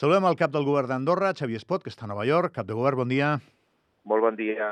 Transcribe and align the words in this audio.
Saludem 0.00 0.24
el 0.24 0.36
cap 0.40 0.48
del 0.48 0.64
govern 0.64 0.88
d'Andorra, 0.88 1.34
Xavier 1.36 1.58
Espot, 1.60 1.82
que 1.84 1.90
està 1.92 2.06
a 2.06 2.08
Nova 2.08 2.22
York. 2.24 2.54
Cap 2.56 2.64
de 2.64 2.72
govern, 2.72 3.02
bon 3.02 3.10
dia. 3.12 3.34
Molt 4.08 4.24
bon 4.24 4.38
dia. 4.38 4.70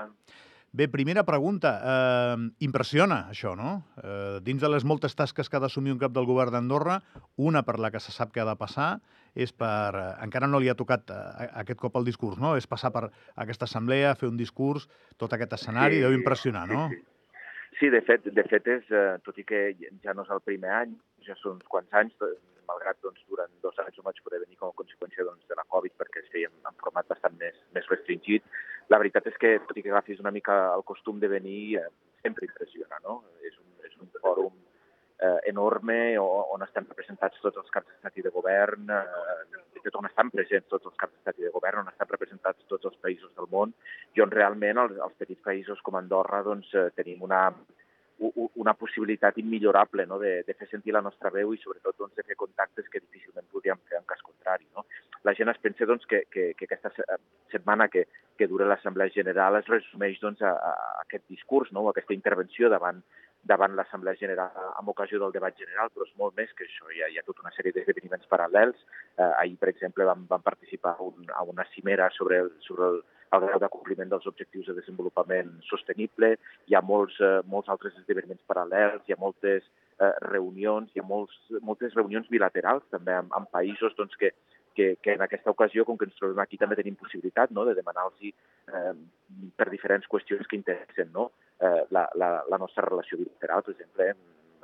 Bé, 0.73 0.87
primera 0.89 1.21
pregunta. 1.29 1.73
Eh, 1.91 2.47
impressiona 2.65 3.19
això, 3.29 3.53
no? 3.59 3.75
Eh, 4.01 4.39
dins 4.47 4.65
de 4.65 4.71
les 4.73 4.87
moltes 4.89 5.13
tasques 5.19 5.53
que 5.53 5.59
ha 5.59 5.61
d'assumir 5.61 5.93
un 5.93 6.01
cap 6.01 6.15
del 6.17 6.25
govern 6.25 6.57
d'Andorra, 6.57 6.97
una 7.37 7.61
per 7.61 7.77
la 7.77 7.93
que 7.93 8.01
se 8.01 8.17
sap 8.17 8.33
que 8.33 8.41
ha 8.41 8.49
de 8.49 8.57
passar 8.57 8.89
és 9.37 9.53
per... 9.53 10.01
Eh, 10.01 10.09
encara 10.25 10.49
no 10.49 10.65
li 10.65 10.73
ha 10.73 10.79
tocat 10.81 11.13
eh, 11.13 11.51
aquest 11.61 11.83
cop 11.85 12.01
el 12.01 12.09
discurs, 12.09 12.41
no? 12.41 12.57
És 12.57 12.65
passar 12.65 12.95
per 12.97 13.11
aquesta 13.37 13.69
assemblea, 13.69 14.17
fer 14.17 14.33
un 14.33 14.41
discurs, 14.41 14.89
tot 15.21 15.37
aquest 15.37 15.59
escenari, 15.61 16.01
sí, 16.01 16.07
deu 16.09 16.17
impressionar, 16.17 16.65
no? 16.73 16.89
Sí, 16.89 17.03
sí. 17.03 17.83
Sí, 17.83 17.93
de 17.93 18.01
fet, 18.01 18.33
de 18.33 18.49
fet 18.49 18.77
és, 18.81 18.89
eh, 18.89 19.19
tot 19.29 19.37
i 19.37 19.45
que 19.45 19.67
ja 19.77 20.17
no 20.17 20.25
és 20.25 20.33
el 20.33 20.41
primer 20.49 20.73
any, 20.87 20.97
ja 21.29 21.37
són 21.37 21.61
uns 21.61 21.69
quants 21.69 21.93
anys, 22.01 22.17
malgrat 22.69 23.01
doncs, 23.05 23.25
durant 23.31 23.53
dos 23.65 23.79
anys 23.83 23.99
no 23.99 24.07
vaig 24.07 24.21
poder 24.25 24.43
venir 24.45 24.59
com 24.61 24.73
a 24.73 24.79
conseqüència 24.81 25.27
doncs, 25.27 25.47
de 25.49 25.59
la 25.59 25.67
Covid 25.75 25.97
perquè 26.01 26.23
es 26.23 26.31
feia 26.35 26.51
en 26.53 26.81
format 26.83 27.09
bastant 27.11 27.37
més, 27.41 27.57
més 27.75 27.89
restringit, 27.91 28.45
la 28.93 29.01
veritat 29.03 29.27
és 29.29 29.37
que, 29.41 29.57
tot 29.69 29.77
i 29.77 29.85
que 29.85 29.93
agafis 29.93 30.21
una 30.25 30.35
mica 30.35 30.59
el 30.75 30.85
costum 30.89 31.21
de 31.21 31.29
venir, 31.33 31.63
eh, 31.81 31.89
sempre 32.23 32.49
impressiona, 32.49 33.01
no? 33.05 33.23
És 33.45 33.57
un, 33.61 33.69
és 33.89 33.95
un 34.01 34.11
fòrum 34.23 34.55
eh, 35.19 35.39
enorme 35.51 35.99
on 36.19 36.63
estan 36.67 36.87
representats 36.89 37.41
tots 37.43 37.59
els 37.61 37.71
caps 37.75 37.89
d'estat 37.91 38.19
i 38.19 38.25
de 38.27 38.33
govern, 38.35 38.89
eh, 38.91 39.65
de 39.75 39.83
fet 39.85 39.99
on 39.99 40.09
estan 40.09 40.31
presents 40.35 40.69
tots 40.73 40.89
els 40.91 40.97
caps 41.01 41.17
d'estat 41.17 41.43
i 41.43 41.49
de 41.49 41.55
govern, 41.55 41.83
on 41.83 41.93
estan 41.93 42.11
representats 42.11 42.65
tots 42.71 42.89
els 42.91 42.99
països 43.03 43.35
del 43.37 43.51
món 43.53 43.75
i 44.17 44.25
on 44.25 44.33
realment 44.35 44.81
els, 44.85 44.97
els 45.09 45.19
petits 45.21 45.45
països 45.45 45.83
com 45.83 45.99
Andorra 45.99 46.43
doncs, 46.47 46.73
eh, 46.75 46.89
tenim 46.97 47.23
una, 47.29 47.43
una 48.19 48.75
possibilitat 48.75 49.39
immillorable 49.39 50.07
no? 50.07 50.19
de, 50.19 50.43
de 50.47 50.55
fer 50.55 50.67
sentir 50.71 50.93
la 50.93 51.03
nostra 51.05 51.31
veu 51.31 51.53
i 51.55 51.61
sobretot 51.63 51.97
doncs, 51.99 52.17
de 52.19 52.25
fer 52.27 52.37
contactes 52.41 52.89
que 52.91 53.03
difícilment 53.03 53.47
podríem 53.53 53.79
fer 53.91 54.01
en 54.01 54.09
cas 54.09 54.23
contrari. 54.27 54.67
No? 54.75 54.85
La 55.23 55.35
gent 55.39 55.53
es 55.53 55.61
pensa 55.63 55.87
doncs, 55.87 56.07
que, 56.11 56.25
que, 56.33 56.51
que 56.59 56.67
aquesta 56.67 56.91
setmana 57.53 57.89
que, 57.93 58.09
que 58.37 58.49
dura 58.51 58.67
l'Assemblea 58.67 59.15
General 59.15 59.61
es 59.61 59.71
resumeix 59.71 60.19
doncs, 60.23 60.43
a, 60.43 60.51
a 60.51 61.03
aquest 61.05 61.29
discurs, 61.31 61.71
no? 61.73 61.87
a 61.87 61.95
aquesta 61.95 62.17
intervenció 62.17 62.71
davant, 62.73 63.03
davant 63.47 63.77
l'Assemblea 63.79 64.19
General 64.19 64.75
amb 64.81 64.91
ocasió 64.91 65.21
del 65.23 65.35
debat 65.37 65.55
general, 65.57 65.93
però 65.95 66.07
és 66.09 66.17
molt 66.19 66.35
més 66.37 66.51
que 66.57 66.67
això. 66.67 66.91
Hi 66.91 67.05
ha, 67.05 67.13
hi 67.13 67.21
ha 67.21 67.27
tota 67.27 67.45
una 67.45 67.55
sèrie 67.55 67.75
d'esdeveniments 67.77 68.27
paral·lels. 68.31 68.83
Eh, 69.15 69.31
ahir, 69.31 69.57
per 69.63 69.71
exemple, 69.71 70.07
vam, 70.09 70.27
vam 70.31 70.43
participar 70.43 70.97
un, 71.07 71.31
a 71.35 71.45
una 71.47 71.67
cimera 71.75 72.11
sobre 72.19 72.43
el, 72.45 72.53
sobre 72.67 72.91
el, 72.91 73.01
el 73.37 73.45
grau 73.47 73.61
de 73.63 73.71
compliment 73.73 74.11
dels 74.11 74.27
objectius 74.31 74.69
de 74.69 74.77
desenvolupament 74.79 75.51
sostenible, 75.69 76.35
hi 76.69 76.77
ha 76.77 76.83
molts, 76.85 77.19
eh, 77.21 77.41
molts 77.55 77.69
altres 77.75 77.97
esdeveniments 78.01 78.45
paral·lels, 78.51 79.05
hi 79.07 79.15
ha 79.15 79.21
moltes 79.21 79.67
eh, 79.99 80.13
reunions, 80.29 80.93
hi 80.95 81.03
ha 81.03 81.07
molts, 81.07 81.35
moltes 81.61 81.97
reunions 81.99 82.31
bilaterals 82.33 82.87
també 82.95 83.17
amb, 83.19 83.35
amb 83.37 83.51
països 83.55 83.97
doncs, 83.99 84.17
que, 84.21 84.33
que, 84.79 84.95
que 85.03 85.15
en 85.17 85.25
aquesta 85.27 85.51
ocasió, 85.51 85.85
com 85.85 85.99
que 85.99 86.09
ens 86.09 86.19
trobem 86.21 86.41
aquí, 86.43 86.61
també 86.61 86.79
tenim 86.79 86.99
possibilitat 86.99 87.53
no?, 87.55 87.67
de 87.69 87.77
demanar-los 87.79 88.29
eh, 88.29 88.95
per 89.59 89.69
diferents 89.73 90.07
qüestions 90.11 90.47
que 90.47 90.59
interessen 90.61 91.11
no? 91.15 91.31
eh, 91.61 91.83
la, 91.91 92.09
la, 92.15 92.31
la 92.49 92.61
nostra 92.63 92.87
relació 92.87 93.19
bilateral. 93.19 93.67
Per 93.67 93.75
exemple, 93.75 94.13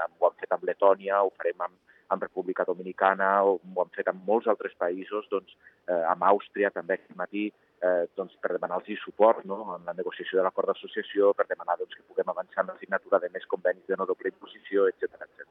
ho 0.04 0.30
hem 0.30 0.38
fet 0.40 0.54
amb 0.54 0.68
Letònia, 0.70 1.22
ho 1.22 1.34
farem 1.38 1.66
amb, 1.66 1.93
amb 2.14 2.24
República 2.24 2.66
Dominicana, 2.68 3.30
o 3.44 3.58
ho 3.58 3.84
hem 3.84 3.92
fet 3.96 4.08
amb 4.10 4.24
molts 4.26 4.48
altres 4.50 4.74
països, 4.80 5.28
doncs, 5.30 5.56
eh, 5.88 6.02
amb 6.12 6.24
Àustria 6.30 6.70
també 6.74 6.98
aquest 6.98 7.16
matí, 7.18 7.48
eh, 7.84 8.06
doncs, 8.16 8.36
per 8.40 8.54
demanar-los 8.54 9.04
suport 9.04 9.44
no? 9.44 9.60
en 9.76 9.84
la 9.84 9.96
negociació 9.98 10.40
de 10.40 10.46
l'acord 10.46 10.72
d'associació, 10.72 11.34
per 11.34 11.48
demanar 11.50 11.78
doncs, 11.80 11.94
que 11.96 12.06
puguem 12.08 12.30
avançar 12.32 12.64
en 12.64 12.72
la 12.72 12.78
signatura 12.80 13.20
de 13.20 13.30
més 13.34 13.46
convenis 13.46 13.86
de 13.88 13.98
no 14.00 14.06
doble 14.08 14.32
imposició, 14.32 14.88
etc 14.88 15.20
etc. 15.20 15.50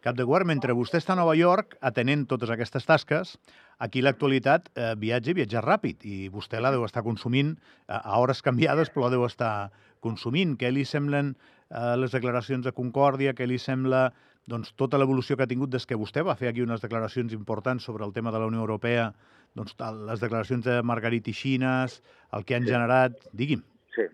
Cap 0.00 0.14
de 0.14 0.22
govern, 0.22 0.46
mentre 0.46 0.76
vostè 0.78 1.00
està 1.00 1.12
a 1.16 1.18
Nova 1.18 1.34
York 1.34 1.74
atenent 1.82 2.24
totes 2.30 2.50
aquestes 2.54 2.86
tasques, 2.86 3.34
aquí 3.82 4.02
l'actualitat 4.02 4.70
eh, 4.74 4.94
viatja 4.98 5.32
i 5.32 5.38
viatja 5.40 5.62
ràpid 5.64 6.06
i 6.06 6.28
vostè 6.30 6.62
la 6.62 6.70
deu 6.74 6.86
estar 6.86 7.02
consumint 7.06 7.56
a, 7.86 7.98
a 7.98 8.20
hores 8.22 8.42
canviades, 8.46 8.92
però 8.94 9.08
la 9.08 9.16
deu 9.16 9.26
estar 9.26 9.70
consumint. 10.00 10.54
Què 10.58 10.70
li 10.70 10.86
semblen 10.86 11.34
eh, 11.34 11.96
les 11.98 12.14
declaracions 12.14 12.64
de 12.66 12.74
Concòrdia? 12.76 13.34
Què 13.34 13.50
li 13.50 13.58
sembla 13.58 14.08
doncs, 14.48 14.72
tota 14.80 14.98
l'evolució 15.00 15.36
que 15.36 15.44
ha 15.44 15.50
tingut 15.50 15.70
des 15.70 15.84
que 15.86 15.98
vostè 16.00 16.24
va 16.24 16.36
fer 16.38 16.48
aquí 16.50 16.64
unes 16.64 16.80
declaracions 16.84 17.34
importants 17.36 17.84
sobre 17.84 18.06
el 18.06 18.14
tema 18.16 18.32
de 18.32 18.40
la 18.40 18.48
Unió 18.48 18.64
Europea 18.64 19.10
doncs, 19.56 19.74
les 20.08 20.22
declaracions 20.22 20.64
de 20.64 20.78
Margarit 20.82 21.28
i 21.28 21.34
Xines, 21.34 21.98
el 22.32 22.46
que 22.48 22.56
han 22.56 22.66
sí. 22.66 22.72
generat... 22.72 23.18
Digui'm. 23.32 23.64
Sí. 23.96 24.06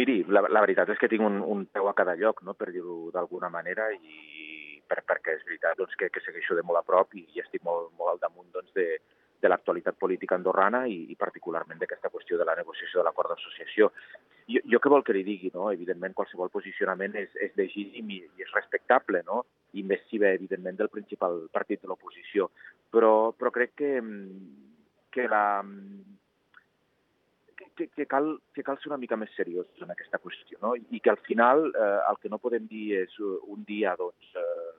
Miri, 0.00 0.22
la, 0.28 0.44
la 0.48 0.62
veritat 0.64 0.92
és 0.92 1.00
que 1.00 1.10
tinc 1.12 1.24
un, 1.26 1.40
un 1.54 1.64
peu 1.66 1.88
a 1.88 1.96
cada 1.96 2.16
lloc, 2.18 2.42
no?, 2.46 2.56
per 2.58 2.70
dir-ho 2.74 3.10
d'alguna 3.14 3.50
manera, 3.52 3.90
i 3.92 4.80
per, 4.88 5.02
perquè 5.08 5.36
és 5.38 5.44
veritat 5.48 5.78
doncs, 5.80 5.96
que, 6.00 6.10
que 6.12 6.24
segueixo 6.24 6.56
de 6.58 6.64
molt 6.66 6.80
a 6.80 6.86
prop 6.86 7.14
i, 7.16 7.26
i 7.36 7.44
estic 7.44 7.64
molt, 7.68 7.92
molt 7.98 8.14
al 8.14 8.22
damunt 8.24 8.50
doncs, 8.56 8.72
de, 8.76 8.88
de 9.42 9.50
l'actualitat 9.50 9.98
política 9.98 10.36
andorrana 10.38 10.84
i, 10.86 11.02
i 11.10 11.18
particularment 11.18 11.80
d'aquesta 11.80 12.10
qüestió 12.14 12.38
de 12.38 12.46
la 12.46 12.54
negociació 12.58 13.00
de 13.00 13.06
l'acord 13.08 13.32
d'associació. 13.32 13.90
Jo, 14.48 14.62
jo 14.74 14.80
què 14.82 14.92
vol 14.92 15.04
que 15.06 15.16
li 15.16 15.24
digui, 15.26 15.50
no? 15.54 15.68
Evidentment, 15.74 16.14
qualsevol 16.14 16.52
posicionament 16.54 17.18
és, 17.18 17.34
és 17.48 17.52
legítim 17.58 18.10
i, 18.14 18.20
i 18.22 18.46
és 18.46 18.54
respectable, 18.54 19.24
no? 19.26 19.42
I 19.78 19.84
més 19.86 20.04
si 20.08 20.20
ve, 20.22 20.32
evidentment, 20.38 20.78
del 20.78 20.92
principal 20.94 21.44
partit 21.52 21.82
de 21.82 21.90
l'oposició. 21.90 22.50
Però, 22.94 23.32
però 23.36 23.52
crec 23.54 23.74
que, 23.82 23.92
que 25.12 25.28
la, 25.30 25.44
que, 27.76 27.88
que, 27.88 28.06
cal, 28.06 28.36
que 28.54 28.62
cal 28.62 28.78
ser 28.78 28.90
una 28.92 29.00
mica 29.00 29.18
més 29.18 29.32
seriós 29.36 29.66
en 29.82 29.90
aquesta 29.94 30.20
qüestió, 30.22 30.58
no? 30.62 30.74
I 30.76 31.00
que 31.02 31.10
al 31.10 31.20
final 31.26 31.66
eh, 31.70 31.98
el 32.10 32.20
que 32.22 32.30
no 32.30 32.40
podem 32.42 32.68
dir 32.70 33.02
és 33.02 33.18
un 33.22 33.64
dia 33.68 33.96
doncs, 33.98 34.30
eh, 34.38 34.70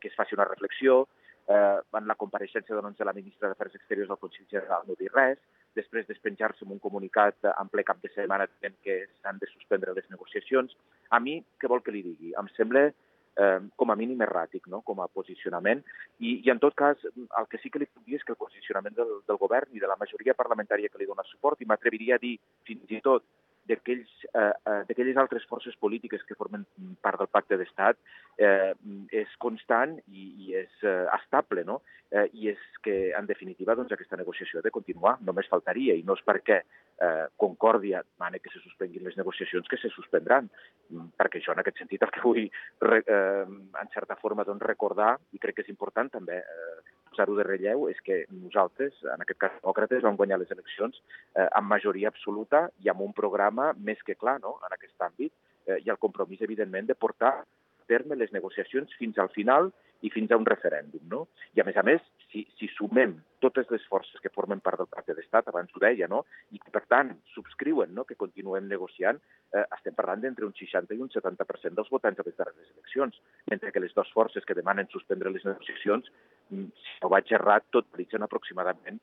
que 0.00 0.10
es 0.12 0.16
faci 0.16 0.36
una 0.36 0.48
reflexió, 0.48 1.04
eh, 1.48 1.78
en 1.98 2.08
la 2.08 2.16
compareixença 2.20 2.76
doncs, 2.76 2.98
de 2.98 3.08
la 3.08 3.16
ministra 3.16 3.50
d'Afers 3.50 3.78
Exteriors 3.80 4.10
al 4.10 4.20
Consell 4.22 4.48
General 4.50 4.84
no 4.88 4.96
dir 4.98 5.10
res, 5.12 5.40
després 5.74 6.06
despenjar-se 6.08 6.64
amb 6.64 6.76
un 6.76 6.82
comunicat 6.82 7.50
en 7.50 7.70
ple 7.72 7.84
cap 7.86 8.00
de 8.02 8.10
setmana 8.14 8.46
dient 8.60 8.76
que 8.84 9.00
s'han 9.20 9.40
de 9.42 9.50
suspendre 9.50 9.94
les 9.96 10.06
negociacions. 10.10 10.76
A 11.10 11.20
mi, 11.20 11.40
què 11.58 11.70
vol 11.70 11.82
que 11.82 11.94
li 11.94 12.04
digui? 12.06 12.32
Em 12.38 12.48
sembla 12.54 12.86
eh, 12.88 13.60
com 13.76 13.90
a 13.90 13.98
mínim 13.98 14.22
erràtic, 14.24 14.68
no? 14.70 14.82
com 14.86 15.02
a 15.02 15.08
posicionament. 15.08 15.82
I, 16.20 16.40
I 16.46 16.52
en 16.54 16.60
tot 16.62 16.76
cas, 16.78 17.00
el 17.04 17.48
que 17.50 17.60
sí 17.62 17.70
que 17.70 17.82
li 17.82 17.90
puc 17.90 18.04
dir 18.06 18.20
és 18.20 18.26
que 18.26 18.34
el 18.34 18.40
posicionament 18.40 18.96
del, 18.96 19.16
del 19.28 19.40
govern 19.40 19.74
i 19.74 19.82
de 19.82 19.90
la 19.90 19.98
majoria 20.00 20.36
parlamentària 20.38 20.92
que 20.92 21.02
li 21.02 21.10
dona 21.10 21.26
suport, 21.30 21.60
i 21.60 21.68
m'atreviria 21.68 22.18
a 22.18 22.22
dir 22.22 22.36
fins 22.68 22.94
i 22.94 23.02
tot 23.04 23.26
d'aquelles 23.64 24.10
eh, 24.34 25.04
eh, 25.08 25.14
altres 25.16 25.46
forces 25.48 25.76
polítiques 25.80 26.22
que 26.28 26.36
formen 26.36 26.66
part 27.00 27.18
del 27.18 27.30
pacte 27.32 27.56
d'estat 27.56 27.96
eh, 28.38 28.72
és 29.12 29.34
constant 29.42 29.96
i, 30.10 30.24
i 30.46 30.54
és 30.62 30.86
eh, 30.86 31.04
estable, 31.18 31.64
no? 31.64 31.80
Eh, 32.14 32.28
I 32.38 32.50
és 32.52 32.64
que, 32.84 32.94
en 33.18 33.26
definitiva, 33.26 33.74
doncs, 33.74 33.92
aquesta 33.94 34.18
negociació 34.20 34.60
ha 34.60 34.64
de 34.64 34.72
continuar, 34.74 35.16
només 35.26 35.48
faltaria, 35.50 35.96
i 35.98 36.04
no 36.06 36.14
és 36.18 36.22
perquè 36.26 36.60
eh, 36.62 37.24
Concòrdia 37.40 38.04
demana 38.04 38.38
que 38.38 38.52
se 38.52 38.62
suspenguin 38.62 39.06
les 39.06 39.16
negociacions, 39.18 39.68
que 39.70 39.80
se 39.80 39.90
suspendran, 39.94 40.50
mm, 40.90 41.14
perquè 41.18 41.42
jo, 41.42 41.54
en 41.54 41.62
aquest 41.64 41.82
sentit, 41.82 42.04
el 42.06 42.12
que 42.14 42.22
vull, 42.22 42.44
re, 42.84 43.00
eh, 43.02 43.46
en 43.82 43.94
certa 43.94 44.18
forma, 44.20 44.46
doncs, 44.46 44.62
recordar, 44.62 45.16
i 45.32 45.42
crec 45.42 45.58
que 45.58 45.66
és 45.66 45.72
important 45.72 46.12
també 46.12 46.38
eh, 46.42 46.94
posar-ho 47.14 47.36
de 47.38 47.46
relleu 47.46 47.88
és 47.90 47.98
que 48.04 48.24
nosaltres, 48.34 48.96
en 49.14 49.22
aquest 49.22 49.40
cas 49.40 49.58
demòcrates, 49.60 50.02
vam 50.02 50.18
guanyar 50.18 50.40
les 50.42 50.50
eleccions 50.50 50.98
eh, 50.98 51.46
amb 51.46 51.70
majoria 51.70 52.10
absoluta 52.10 52.66
i 52.82 52.90
amb 52.90 53.04
un 53.06 53.12
programa 53.14 53.72
més 53.78 54.02
que 54.06 54.18
clar 54.18 54.40
no? 54.42 54.56
en 54.66 54.74
aquest 54.74 55.06
àmbit 55.06 55.32
eh, 55.66 55.78
i 55.84 55.90
el 55.90 56.00
compromís, 56.02 56.42
evidentment, 56.42 56.90
de 56.90 56.98
portar 56.98 57.36
terme 57.90 58.16
les 58.16 58.32
negociacions 58.32 58.92
fins 58.98 59.18
al 59.18 59.30
final 59.34 59.70
i 60.04 60.10
fins 60.12 60.32
a 60.32 60.36
un 60.36 60.44
referèndum. 60.46 61.00
No? 61.08 61.20
I, 61.54 61.62
a 61.62 61.64
més 61.66 61.76
a 61.80 61.84
més, 61.86 62.02
si, 62.28 62.42
si 62.58 62.68
sumem 62.74 63.14
totes 63.44 63.70
les 63.72 63.84
forces 63.88 64.20
que 64.20 64.32
formen 64.34 64.60
part 64.64 64.80
del 64.80 64.90
pacte 64.92 65.16
d'estat, 65.16 65.48
abans 65.48 65.72
ho 65.72 65.80
deia, 65.80 66.08
no? 66.10 66.24
i 66.52 66.60
que, 66.60 66.72
per 66.74 66.84
tant, 66.92 67.14
subscriuen 67.32 67.94
no? 67.96 68.04
que 68.08 68.18
continuem 68.20 68.68
negociant, 68.68 69.20
eh, 69.54 69.64
estem 69.78 69.96
parlant 69.96 70.20
d'entre 70.24 70.46
un 70.48 70.54
60 70.58 70.96
i 70.96 71.00
un 71.00 71.12
70% 71.14 71.78
dels 71.78 71.90
votants 71.94 72.20
a 72.20 72.28
les 72.28 72.36
darreres 72.36 72.70
eleccions, 72.76 73.20
mentre 73.50 73.72
que 73.72 73.82
les 73.84 73.96
dues 73.96 74.12
forces 74.16 74.44
que 74.44 74.56
demanen 74.58 74.90
suspendre 74.92 75.32
les 75.32 75.44
negociacions, 75.48 76.12
mm, 76.50 76.70
si 76.84 76.96
no 77.02 77.12
vaig 77.16 77.32
errat, 77.32 77.68
totalitzen 77.72 78.26
aproximadament 78.26 79.00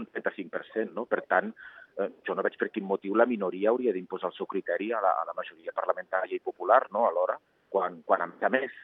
un 0.00 0.08
35%. 0.10 0.94
No? 0.96 1.04
Per 1.10 1.20
tant, 1.28 1.52
eh, 1.98 2.08
jo 2.26 2.34
no 2.34 2.44
veig 2.46 2.56
per 2.60 2.70
quin 2.72 2.88
motiu 2.88 3.14
la 3.14 3.28
minoria 3.28 3.74
hauria 3.74 3.92
d'imposar 3.92 4.32
el 4.32 4.38
seu 4.38 4.48
criteri 4.50 4.92
a 4.92 5.02
la, 5.04 5.18
a 5.20 5.28
la 5.28 5.36
majoria 5.36 5.76
parlamentària 5.76 6.36
i 6.36 6.42
popular 6.42 6.86
no? 6.96 7.06
alhora 7.08 7.36
quan, 7.74 8.00
quan 8.06 8.22
a 8.22 8.28
més 8.30 8.46
a 8.46 8.50
més 8.54 8.74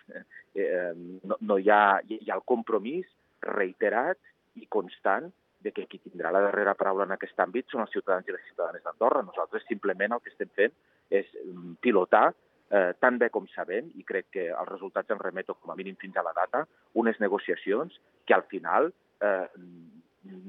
eh, 0.58 0.92
no, 1.22 1.38
no 1.46 1.58
hi, 1.58 1.70
ha, 1.70 2.00
hi 2.02 2.26
ha 2.26 2.38
el 2.38 2.46
compromís 2.48 3.06
reiterat 3.46 4.18
i 4.58 4.66
constant 4.66 5.30
de 5.60 5.72
que 5.76 5.86
qui 5.86 6.00
tindrà 6.02 6.32
la 6.32 6.42
darrera 6.42 6.74
paraula 6.74 7.06
en 7.06 7.14
aquest 7.14 7.38
àmbit 7.44 7.68
són 7.70 7.84
els 7.84 7.92
ciutadans 7.94 8.26
i 8.26 8.34
les 8.34 8.46
ciutadanes 8.48 8.82
d'Andorra. 8.84 9.22
Nosaltres 9.26 9.66
simplement 9.68 10.16
el 10.16 10.22
que 10.24 10.32
estem 10.32 10.50
fent 10.56 10.72
és 11.20 11.28
mm, 11.44 11.76
pilotar 11.84 12.30
eh, 12.30 12.94
tan 12.98 13.18
bé 13.20 13.28
com 13.34 13.46
sabem, 13.52 13.90
i 14.00 14.06
crec 14.08 14.30
que 14.36 14.48
els 14.50 14.70
resultats 14.70 15.12
en 15.12 15.20
remeto 15.20 15.54
com 15.60 15.72
a 15.72 15.78
mínim 15.78 15.98
fins 16.00 16.16
a 16.16 16.24
la 16.26 16.34
data, 16.36 16.64
unes 17.02 17.20
negociacions 17.20 18.00
que 18.26 18.34
al 18.34 18.46
final 18.50 18.90
eh, 19.20 19.46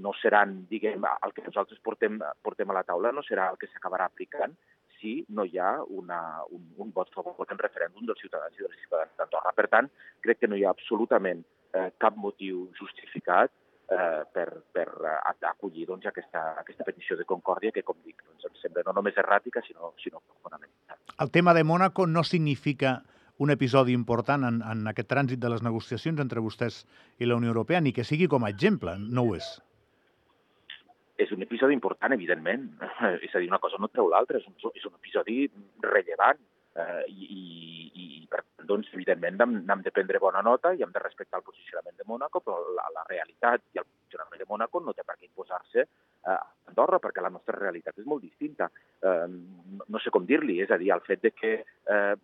no 0.06 0.14
seran, 0.22 0.62
diguem, 0.70 1.06
el 1.26 1.34
que 1.36 1.46
nosaltres 1.46 1.80
portem, 1.84 2.20
portem 2.44 2.72
a 2.72 2.80
la 2.80 2.88
taula 2.88 3.12
no 3.16 3.24
serà 3.28 3.50
el 3.52 3.60
que 3.60 3.70
s'acabarà 3.72 4.08
aplicant, 4.10 4.56
si 5.02 5.26
no 5.30 5.46
hi 5.46 5.58
ha 5.60 5.74
una, 5.90 6.20
un, 6.54 6.68
un 6.78 6.92
vot 6.96 7.10
favor 7.16 7.50
en 7.50 7.60
referèndum 7.60 8.06
dels 8.08 8.22
ciutadans 8.22 8.56
i 8.56 8.64
de 8.64 8.70
les 8.70 8.84
ciutadanes 8.84 9.18
d'Andorra. 9.18 9.56
Per 9.58 9.68
tant, 9.74 9.90
crec 10.22 10.40
que 10.42 10.50
no 10.52 10.60
hi 10.60 10.66
ha 10.66 10.72
absolutament 10.76 11.44
eh, 11.74 11.90
cap 11.98 12.18
motiu 12.18 12.68
justificat 12.78 13.52
eh, 13.92 14.24
per, 14.34 14.48
per 14.72 14.88
acollir 15.50 15.88
doncs, 15.90 16.06
aquesta, 16.10 16.44
aquesta 16.62 16.88
petició 16.88 17.18
de 17.20 17.28
concòrdia 17.30 17.74
que, 17.76 17.84
com 17.88 17.98
dic, 18.06 18.22
doncs, 18.28 18.46
em 18.50 18.60
sembla 18.62 18.86
no 18.88 18.96
només 19.00 19.18
erràtica, 19.18 19.64
sinó, 19.68 19.94
sinó 20.04 20.22
fonamental. 20.44 21.02
El 21.20 21.34
tema 21.34 21.56
de 21.58 21.66
Mònaco 21.68 22.08
no 22.08 22.24
significa 22.24 23.02
un 23.42 23.50
episodi 23.50 23.96
important 23.98 24.46
en, 24.46 24.62
en 24.62 24.86
aquest 24.92 25.10
trànsit 25.10 25.42
de 25.42 25.50
les 25.50 25.64
negociacions 25.66 26.22
entre 26.22 26.44
vostès 26.46 26.84
i 27.18 27.26
la 27.26 27.38
Unió 27.40 27.50
Europea, 27.56 27.82
ni 27.82 27.94
que 27.94 28.06
sigui 28.06 28.30
com 28.30 28.46
a 28.46 28.52
exemple, 28.54 28.94
no 29.02 29.26
ho 29.26 29.36
és. 29.40 29.56
És 31.22 31.32
un 31.36 31.44
episodi 31.46 31.76
important, 31.78 32.14
evidentment. 32.16 32.68
És 33.26 33.36
a 33.36 33.42
dir, 33.42 33.50
una 33.52 33.62
cosa 33.64 33.80
no 33.80 33.92
treu 33.92 34.10
l'altra, 34.10 34.42
és, 34.42 34.48
un, 34.50 34.58
és 34.74 34.88
un 34.88 34.98
episodi 34.98 35.44
rellevant 35.86 36.40
eh, 36.76 37.04
i, 37.08 37.28
i, 37.28 37.46
i 37.94 38.06
per 38.32 38.42
tant, 38.44 38.68
doncs, 38.72 38.92
evidentment, 38.96 39.42
n'hem 39.68 39.84
de 39.84 39.92
prendre 39.94 40.22
bona 40.22 40.42
nota 40.46 40.72
i 40.74 40.84
hem 40.86 40.94
de 40.94 41.02
respectar 41.04 41.42
el 41.42 41.46
posicionament 41.48 41.98
de 41.98 42.08
Mónaco, 42.08 42.42
però 42.46 42.62
la, 42.78 42.88
la 42.96 43.04
realitat 43.10 43.64
i 43.74 43.82
el 43.82 43.88
posicionament 43.88 44.40
de 44.42 44.48
Mónaco 44.48 44.82
no 44.84 44.96
té 44.96 45.04
per 45.06 45.18
què 45.18 45.28
imposar-se 45.28 45.86
a 46.30 46.38
Andorra, 46.72 47.02
perquè 47.04 47.24
la 47.24 47.34
nostra 47.34 47.58
realitat 47.58 47.98
és 48.00 48.08
molt 48.08 48.24
distinta. 48.24 48.70
Eh, 49.04 49.28
no 49.28 50.02
sé 50.02 50.14
com 50.14 50.26
dir-li, 50.30 50.60
és 50.64 50.72
a 50.72 50.80
dir, 50.80 50.92
el 50.96 51.04
fet 51.04 51.26
de 51.26 51.34
que 51.36 51.54
eh, 51.60 52.16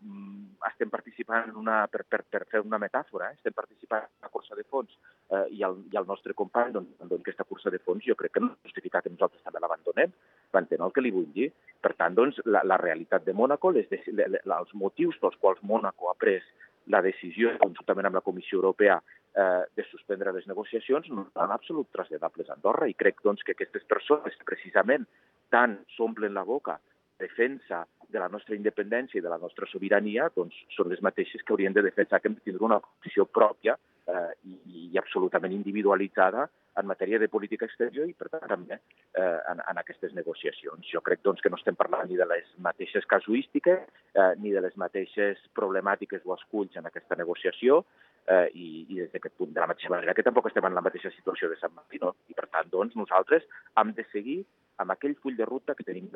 estem 0.72 0.94
participant 0.94 1.50
en 1.52 1.60
una, 1.60 1.82
per, 1.92 2.06
per, 2.08 2.24
per 2.30 2.46
fer 2.52 2.64
una 2.64 2.80
metàfora, 2.82 3.32
eh, 3.32 3.40
estem 3.42 3.56
participant 3.58 4.06
en 4.06 4.14
una 4.24 4.32
cursa 4.34 4.56
de 4.56 4.66
fons 4.70 4.96
eh, 5.32 5.46
i, 5.56 5.64
el, 5.68 5.80
i 5.92 6.00
el 6.00 6.08
nostre 6.10 6.36
company 6.38 6.74
doncs, 6.76 6.94
doncs, 7.02 7.22
aquesta 7.22 7.46
cursa 7.48 7.74
de 7.74 7.80
fons 7.84 8.06
jo 8.06 8.16
crec 8.20 8.36
que 8.38 8.44
no 8.44 8.54
justifica 8.66 9.02
que 9.02 9.12
nosaltres 9.14 9.44
també 9.44 9.62
l'abandonem, 9.64 10.14
m'entén 10.54 10.84
el 10.84 10.94
que 10.96 11.04
li 11.04 11.14
vull 11.16 11.30
dir? 11.36 11.50
Per 11.84 11.94
tant, 12.00 12.16
doncs, 12.18 12.40
la, 12.46 12.64
la 12.66 12.80
realitat 12.82 13.26
de 13.26 13.36
Mónaco, 13.36 13.72
les, 13.76 13.90
les, 13.92 14.40
els 14.46 14.74
motius 14.74 15.20
pels 15.22 15.38
quals 15.42 15.62
Mónaco 15.62 16.12
ha 16.12 16.18
pres 16.20 16.46
la 16.88 17.02
decisió, 17.04 17.52
conjuntament 17.60 18.08
amb 18.08 18.20
la 18.20 18.24
Comissió 18.24 18.62
Europea, 18.62 18.98
eh, 19.38 19.64
de 19.76 19.86
suspendre 19.90 20.32
les 20.34 20.48
negociacions, 20.48 21.10
no 21.12 21.28
són 21.34 21.52
absolut 21.52 21.92
traslladables 21.92 22.50
a 22.50 22.56
Andorra. 22.56 22.88
I 22.88 22.96
crec 22.96 23.20
doncs, 23.26 23.44
que 23.44 23.58
aquestes 23.58 23.84
persones, 23.90 24.40
precisament, 24.48 25.06
tant 25.52 25.78
s'omplen 25.96 26.34
la 26.34 26.46
boca 26.48 26.78
defensa 27.20 27.84
de 28.08 28.20
la 28.20 28.30
nostra 28.32 28.56
independència 28.56 29.20
i 29.20 29.24
de 29.24 29.30
la 29.32 29.40
nostra 29.42 29.68
sobirania 29.68 30.30
doncs, 30.36 30.56
són 30.76 30.88
les 30.92 31.02
mateixes 31.04 31.44
que 31.44 31.54
haurien 31.54 31.76
de 31.76 31.84
defensar 31.84 32.22
que 32.22 32.30
hem 32.30 32.38
de 32.38 32.46
tindre 32.46 32.64
una 32.64 32.80
posició 32.80 33.26
pròpia 33.26 33.76
eh, 34.08 34.32
i, 34.48 34.88
i 34.94 34.98
absolutament 35.02 35.54
individualitzada 35.56 36.48
en 36.78 36.86
matèria 36.86 37.18
de 37.20 37.28
política 37.28 37.66
exterior 37.66 38.06
i, 38.08 38.14
per 38.14 38.30
tant, 38.30 38.46
també 38.50 38.78
eh, 38.78 39.40
en, 39.52 39.62
en 39.62 39.80
aquestes 39.82 40.14
negociacions. 40.18 40.86
Jo 40.92 41.02
crec 41.06 41.24
doncs, 41.26 41.42
que 41.42 41.50
no 41.50 41.58
estem 41.58 41.78
parlant 41.80 42.10
ni 42.10 42.20
de 42.20 42.28
les 42.30 42.52
mateixes 42.64 43.08
casuístiques 43.10 43.82
eh, 44.14 44.34
ni 44.42 44.54
de 44.54 44.62
les 44.64 44.78
mateixes 44.78 45.42
problemàtiques 45.58 46.26
o 46.26 46.36
esculls 46.38 46.78
en 46.78 46.90
aquesta 46.90 47.18
negociació 47.18 47.82
eh, 48.28 48.46
i, 48.54 48.86
i 48.86 49.02
des 49.02 49.12
d'aquest 49.14 49.36
punt, 49.40 49.54
de 49.56 49.64
la 49.64 49.70
mateixa 49.74 49.92
manera 49.94 50.14
que 50.14 50.26
tampoc 50.28 50.52
estem 50.52 50.70
en 50.70 50.78
la 50.78 50.86
mateixa 50.86 51.12
situació 51.16 51.50
de 51.50 51.60
Sant 51.62 51.74
Martí, 51.74 52.02
no? 52.04 52.14
I, 52.30 52.38
per 52.38 52.48
tant, 52.52 52.70
doncs, 52.74 52.96
nosaltres 53.00 53.48
hem 53.82 53.94
de 53.98 54.06
seguir 54.14 54.40
amb 54.78 54.94
aquell 54.94 55.18
full 55.24 55.38
de 55.38 55.46
ruta 55.50 55.74
que 55.74 55.86
tenim 55.88 56.12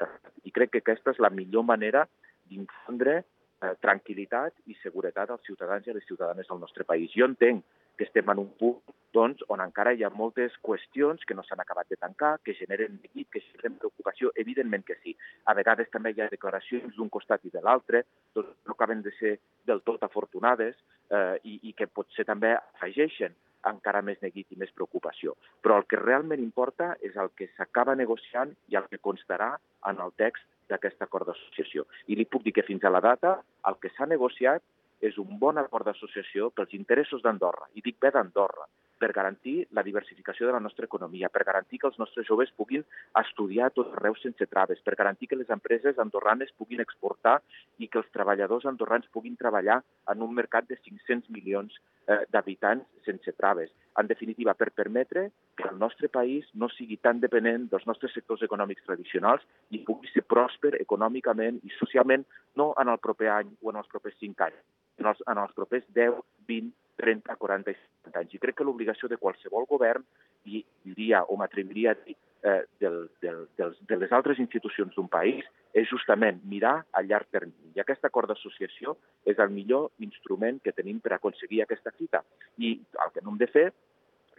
I 0.45 0.51
crec 0.53 0.75
que 0.75 0.83
aquesta 0.83 1.15
és 1.15 1.21
la 1.23 1.33
millor 1.33 1.65
manera 1.65 2.05
d'infondre 2.51 3.23
eh, 3.61 3.75
tranquil·litat 3.85 4.65
i 4.67 4.77
seguretat 4.81 5.29
als 5.29 5.45
ciutadans 5.47 5.87
i 5.87 5.93
a 5.93 5.97
les 5.97 6.07
ciutadanes 6.07 6.49
del 6.49 6.59
nostre 6.59 6.83
país. 6.87 7.11
Jo 7.15 7.29
entenc 7.29 7.63
que 7.97 8.07
estem 8.07 8.29
en 8.33 8.39
un 8.41 8.49
punt 8.57 8.97
doncs, 9.13 9.43
on 9.51 9.61
encara 9.61 9.91
hi 9.93 10.05
ha 10.05 10.09
moltes 10.15 10.53
qüestions 10.63 11.25
que 11.27 11.35
no 11.35 11.43
s'han 11.43 11.59
acabat 11.61 11.89
de 11.91 11.97
tancar, 11.99 12.37
que 12.45 12.55
generen 12.55 12.95
neguit, 13.03 13.27
que 13.29 13.43
generen 13.43 13.75
preocupació, 13.81 14.31
evidentment 14.43 14.85
que 14.87 14.95
sí. 15.03 15.15
A 15.51 15.55
vegades 15.57 15.91
també 15.91 16.13
hi 16.15 16.23
ha 16.23 16.29
declaracions 16.31 16.95
d'un 16.95 17.11
costat 17.11 17.43
i 17.45 17.51
de 17.53 17.61
l'altre, 17.61 18.05
doncs 18.33 18.55
no 18.65 18.77
acaben 18.77 19.03
de 19.03 19.11
ser 19.19 19.37
del 19.67 19.83
tot 19.83 20.03
afortunades 20.07 20.77
eh, 21.09 21.37
i, 21.43 21.59
i 21.69 21.73
que 21.77 21.91
potser 21.91 22.25
també 22.25 22.55
afegeixen 22.55 23.35
encara 23.69 24.01
més 24.01 24.21
neguit 24.23 24.47
i 24.49 24.57
més 24.57 24.71
preocupació. 24.73 25.35
Però 25.61 25.77
el 25.77 25.85
que 25.89 25.99
realment 25.99 26.41
importa 26.41 26.95
és 27.05 27.17
el 27.19 27.29
que 27.37 27.51
s'acaba 27.57 27.95
negociant 27.99 28.55
i 28.71 28.79
el 28.79 28.87
que 28.89 29.03
constarà 29.03 29.53
en 29.91 30.01
el 30.01 30.15
text 30.17 30.47
d'aquest 30.71 31.03
acord 31.05 31.29
d'associació. 31.29 31.85
I 32.07 32.17
li 32.17 32.25
puc 32.25 32.45
dir 32.47 32.55
que 32.55 32.65
fins 32.67 32.83
a 32.83 32.93
la 32.93 33.03
data 33.03 33.37
el 33.69 33.77
que 33.81 33.91
s'ha 33.93 34.07
negociat 34.09 34.63
és 35.01 35.17
un 35.21 35.37
bon 35.41 35.57
acord 35.57 35.89
d'associació 35.89 36.51
pels 36.55 36.73
interessos 36.77 37.23
d'Andorra, 37.25 37.67
i 37.75 37.81
dic 37.85 37.97
bé 38.01 38.11
d'Andorra, 38.13 38.67
per 39.01 39.11
garantir 39.17 39.55
la 39.73 39.81
diversificació 39.81 40.45
de 40.45 40.53
la 40.53 40.61
nostra 40.61 40.85
economia, 40.85 41.29
per 41.33 41.43
garantir 41.47 41.79
que 41.81 41.89
els 41.89 41.97
nostres 41.97 42.27
joves 42.29 42.53
puguin 42.57 42.83
estudiar 43.23 43.71
tot 43.73 43.95
arreu 43.97 44.13
sense 44.21 44.45
traves, 44.51 44.81
per 44.85 44.95
garantir 44.99 45.31
que 45.31 45.39
les 45.39 45.49
empreses 45.49 45.97
andorranes 46.03 46.53
puguin 46.59 46.83
exportar 46.85 47.39
i 47.81 47.89
que 47.89 47.97
els 48.01 48.11
treballadors 48.13 48.67
andorrans 48.69 49.09
puguin 49.15 49.39
treballar 49.39 49.79
en 50.13 50.21
un 50.21 50.35
mercat 50.37 50.69
de 50.69 50.77
500 50.77 51.31
milions 51.33 51.79
eh, 52.05 52.21
d'habitants 52.29 52.85
sense 53.07 53.33
traves. 53.39 53.71
En 53.97 54.07
definitiva, 54.07 54.53
per 54.53 54.69
permetre 54.71 55.31
que 55.57 55.67
el 55.69 55.79
nostre 55.79 56.07
país 56.09 56.45
no 56.53 56.69
sigui 56.69 56.99
tan 57.01 57.19
dependent 57.23 57.67
dels 57.71 57.87
nostres 57.89 58.13
sectors 58.13 58.45
econòmics 58.45 58.85
tradicionals 58.85 59.43
i 59.73 59.81
pugui 59.87 60.11
ser 60.13 60.23
pròsper 60.29 60.75
econòmicament 60.79 61.57
i 61.65 61.73
socialment 61.79 62.27
no 62.61 62.71
en 62.81 62.93
el 62.93 63.01
proper 63.01 63.33
any 63.33 63.49
o 63.61 63.73
en 63.73 63.81
els 63.81 63.89
propers 63.91 64.17
cinc 64.21 64.45
anys, 64.45 64.61
en 65.01 65.09
els, 65.11 65.25
en 65.27 65.41
els 65.41 65.57
propers 65.57 65.89
10, 65.97 66.21
20, 66.47 66.71
30, 67.01 67.35
40 67.41 67.73
i 67.73 67.77
50 67.77 68.21
anys. 68.21 68.35
I 68.35 68.41
crec 68.43 68.59
que 68.59 68.67
l'obligació 68.67 69.09
de 69.09 69.19
qualsevol 69.21 69.67
govern, 69.69 70.05
i 70.45 70.63
diria 70.85 71.25
o 71.29 71.37
m'atreviria 71.37 71.95
a 71.95 71.99
dir, 72.05 72.15
eh, 72.43 72.63
del, 72.79 73.09
del, 73.21 73.47
dels, 73.57 73.77
de 73.87 73.97
les 73.97 74.11
altres 74.11 74.39
institucions 74.41 74.95
d'un 74.95 75.09
país 75.11 75.45
és 75.77 75.87
justament 75.89 76.41
mirar 76.49 76.81
a 76.91 77.03
llarg 77.05 77.29
termini. 77.31 77.71
I 77.75 77.83
aquest 77.83 78.05
acord 78.07 78.31
d'associació 78.31 78.97
és 79.25 79.39
el 79.39 79.53
millor 79.53 79.91
instrument 80.03 80.59
que 80.63 80.73
tenim 80.75 80.99
per 80.99 81.13
aconseguir 81.15 81.61
aquesta 81.63 81.93
fita. 81.95 82.23
I 82.57 82.73
el 83.05 83.13
que 83.13 83.23
no 83.23 83.33
hem 83.33 83.39
de 83.41 83.49
fer 83.51 83.69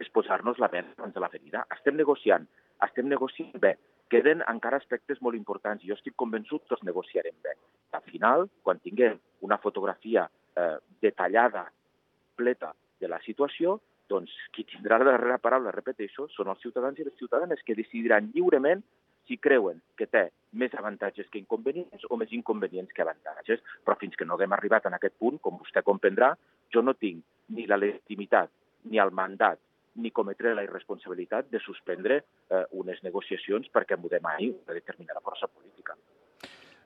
és 0.03 0.11
posar-nos 0.13 0.59
la 0.59 0.69
vena 0.73 0.93
abans 0.97 1.15
de 1.15 1.23
la 1.23 1.31
ferida. 1.31 1.65
Estem 1.73 1.97
negociant, 1.97 2.45
estem 2.85 3.09
negociant 3.09 3.55
bé. 3.61 3.75
Queden 4.11 4.43
encara 4.49 4.77
aspectes 4.77 5.21
molt 5.25 5.37
importants 5.37 5.83
i 5.83 5.89
jo 5.89 5.97
estic 5.97 6.15
convençut 6.19 6.67
que 6.67 6.75
els 6.77 6.85
negociarem 6.85 7.35
bé. 7.45 7.55
Al 7.97 8.03
final, 8.09 8.49
quan 8.61 8.81
tinguem 8.83 9.17
una 9.41 9.57
fotografia 9.61 10.27
eh, 10.57 10.77
detallada, 11.01 11.65
completa 12.33 12.73
de 12.99 13.07
la 13.07 13.19
situació, 13.21 13.79
doncs 14.09 14.33
qui 14.53 14.65
tindrà 14.65 14.97
la 14.97 15.13
darrera 15.13 15.39
paraula, 15.41 15.71
repeteixo, 15.71 16.27
són 16.33 16.49
els 16.49 16.61
ciutadans 16.61 16.99
i 16.99 17.05
les 17.05 17.15
ciutadanes 17.17 17.61
que 17.65 17.75
decidiran 17.75 18.31
lliurement 18.33 18.81
si 19.27 19.37
creuen 19.37 19.79
que 19.95 20.07
té 20.11 20.25
més 20.59 20.73
avantatges 20.75 21.29
que 21.31 21.39
inconvenients 21.39 22.03
o 22.09 22.17
més 22.19 22.33
inconvenients 22.35 22.91
que 22.91 23.03
avantatges. 23.05 23.61
Però 23.85 23.95
fins 23.99 24.17
que 24.19 24.25
no 24.25 24.35
haguem 24.35 24.53
arribat 24.53 24.89
en 24.89 24.97
aquest 24.97 25.15
punt, 25.17 25.39
com 25.39 25.61
vostè 25.61 25.83
comprendrà, 25.85 26.33
jo 26.73 26.83
no 26.83 26.97
tinc 26.99 27.23
ni 27.55 27.67
la 27.67 27.79
legitimitat 27.79 28.51
ni 28.91 28.99
el 28.99 29.13
mandat 29.15 29.61
ni 30.03 30.11
cometre 30.11 30.55
la 30.57 30.65
irresponsabilitat 30.65 31.51
de 31.53 31.61
suspendre 31.61 32.17
eh, 32.49 32.65
unes 32.81 32.99
negociacions 33.05 33.69
perquè 33.71 33.95
m'ho 33.95 34.09
demani 34.11 34.49
una 34.49 34.75
determinada 34.75 35.21
força 35.23 35.47
política. 35.47 35.95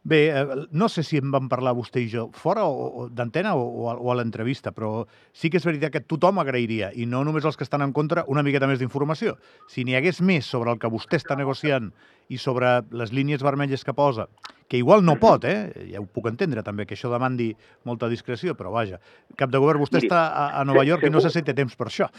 Bé, 0.08 0.30
eh, 0.30 0.46
no 0.72 0.88
sé 0.88 1.04
si 1.04 1.18
en 1.20 1.34
vam 1.34 1.50
parlar 1.52 1.74
vostè 1.76 2.00
i 2.00 2.06
jo 2.08 2.30
fora 2.32 2.62
o, 2.64 3.08
d'antena 3.12 3.58
o, 3.60 3.66
o 3.84 3.92
o 3.92 4.12
a 4.14 4.16
l'entrevista, 4.16 4.72
però 4.72 5.02
sí 5.36 5.50
que 5.52 5.60
és 5.60 5.66
veritat 5.68 5.92
que 5.92 6.02
tothom 6.14 6.40
agrairia, 6.40 6.94
i 6.96 7.04
no 7.12 7.26
només 7.28 7.44
els 7.44 7.60
que 7.60 7.66
estan 7.68 7.84
en 7.84 7.92
contra, 7.92 8.24
una 8.32 8.44
miqueta 8.48 8.70
més 8.72 8.80
d'informació. 8.80 9.36
Si 9.68 9.84
n'hi 9.84 9.98
hagués 10.00 10.22
més 10.24 10.48
sobre 10.48 10.72
el 10.72 10.80
que 10.80 10.92
vostè 10.94 11.20
està 11.20 11.36
negociant 11.36 11.92
i 12.32 12.40
sobre 12.40 12.78
les 12.96 13.12
línies 13.12 13.44
vermelles 13.44 13.84
que 13.84 13.98
posa, 13.98 14.30
que 14.68 14.78
igual 14.78 15.04
no 15.06 15.16
pot, 15.20 15.46
eh? 15.48 15.72
ja 15.92 16.02
ho 16.02 16.08
puc 16.12 16.28
entendre 16.32 16.64
també, 16.64 16.86
que 16.86 16.98
això 16.98 17.12
demandi 17.12 17.54
molta 17.88 18.10
discreció, 18.12 18.56
però 18.60 18.74
vaja, 18.74 19.00
cap 19.40 19.52
de 19.54 19.62
govern, 19.64 19.80
vostè 19.80 20.02
Miri, 20.02 20.10
està 20.10 20.24
a, 20.28 20.48
a 20.60 20.66
Nova 20.68 20.84
York 20.88 21.06
segur... 21.06 21.14
i 21.14 21.16
no 21.16 21.32
si 21.32 21.44
té 21.48 21.56
temps 21.56 21.78
per 21.80 21.88
això. 21.88 22.10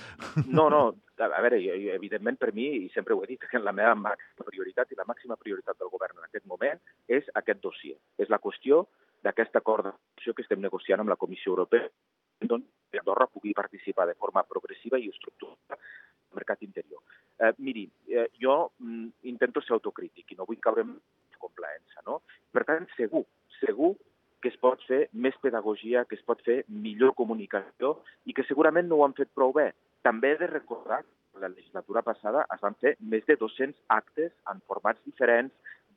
No, 0.46 0.68
no, 0.72 0.82
a 1.20 1.42
veure, 1.42 1.60
jo, 1.60 1.76
evidentment 1.94 2.38
per 2.40 2.54
mi, 2.56 2.68
i 2.86 2.88
sempre 2.94 3.14
ho 3.14 3.22
he 3.24 3.28
dit, 3.34 3.44
que 3.50 3.60
la 3.68 3.74
meva 3.76 3.94
màxima 3.98 4.48
prioritat 4.48 4.92
i 4.92 4.98
la 4.98 5.06
màxima 5.08 5.36
prioritat 5.36 5.78
del 5.78 5.92
govern 5.92 6.16
en 6.18 6.30
aquest 6.30 6.46
moment 6.46 6.80
és 7.08 7.28
aquest 7.40 7.60
dossier. 7.64 7.98
És 8.18 8.32
la 8.32 8.40
qüestió 8.40 8.86
d'aquest 9.26 9.56
acord 9.58 9.90
d'acció 9.90 10.34
que 10.34 10.44
estem 10.46 10.62
negociant 10.62 11.02
amb 11.02 11.12
la 11.12 11.20
Comissió 11.20 11.52
Europea, 11.52 11.88
doncs 12.40 12.98
Andorra 12.98 13.26
pugui 13.26 13.52
participar 13.52 14.06
de 14.06 14.14
forma 14.14 14.44
progressiva 14.46 14.98
i 14.98 15.10
estructurada 15.10 15.76
al 15.76 16.38
mercat 16.38 16.62
interior. 16.62 17.02
Eh, 17.38 17.52
miri, 17.58 17.84
eh, 18.08 18.28
jo 18.40 18.70
mm, 18.78 19.28
intento 19.30 19.60
ser 19.60 19.74
autocrític 19.76 20.32
i 20.32 20.38
no 20.38 20.46
vull 20.48 20.60
caure 20.62 20.86
en? 20.86 20.94
Per 22.58 22.64
tant, 22.66 22.88
segur, 22.96 23.22
segur 23.60 23.92
que 24.42 24.50
es 24.50 24.56
pot 24.58 24.80
fer 24.88 25.04
més 25.24 25.36
pedagogia, 25.42 26.02
que 26.10 26.16
es 26.18 26.24
pot 26.26 26.40
fer 26.42 26.56
millor 26.86 27.12
comunicació 27.20 27.92
i 28.26 28.34
que 28.34 28.44
segurament 28.48 28.90
no 28.90 28.98
ho 28.98 29.04
han 29.06 29.14
fet 29.14 29.30
prou 29.38 29.54
bé. 29.54 29.68
També 30.02 30.32
he 30.32 30.40
de 30.40 30.48
recordar 30.50 31.04
que 31.04 31.42
la 31.44 31.52
legislatura 31.52 32.02
passada 32.02 32.42
es 32.56 32.64
van 32.66 32.74
fer 32.82 32.96
més 33.14 33.22
de 33.30 33.38
200 33.38 33.78
actes 33.94 34.34
en 34.50 34.64
formats 34.66 35.04
diferents, 35.06 35.54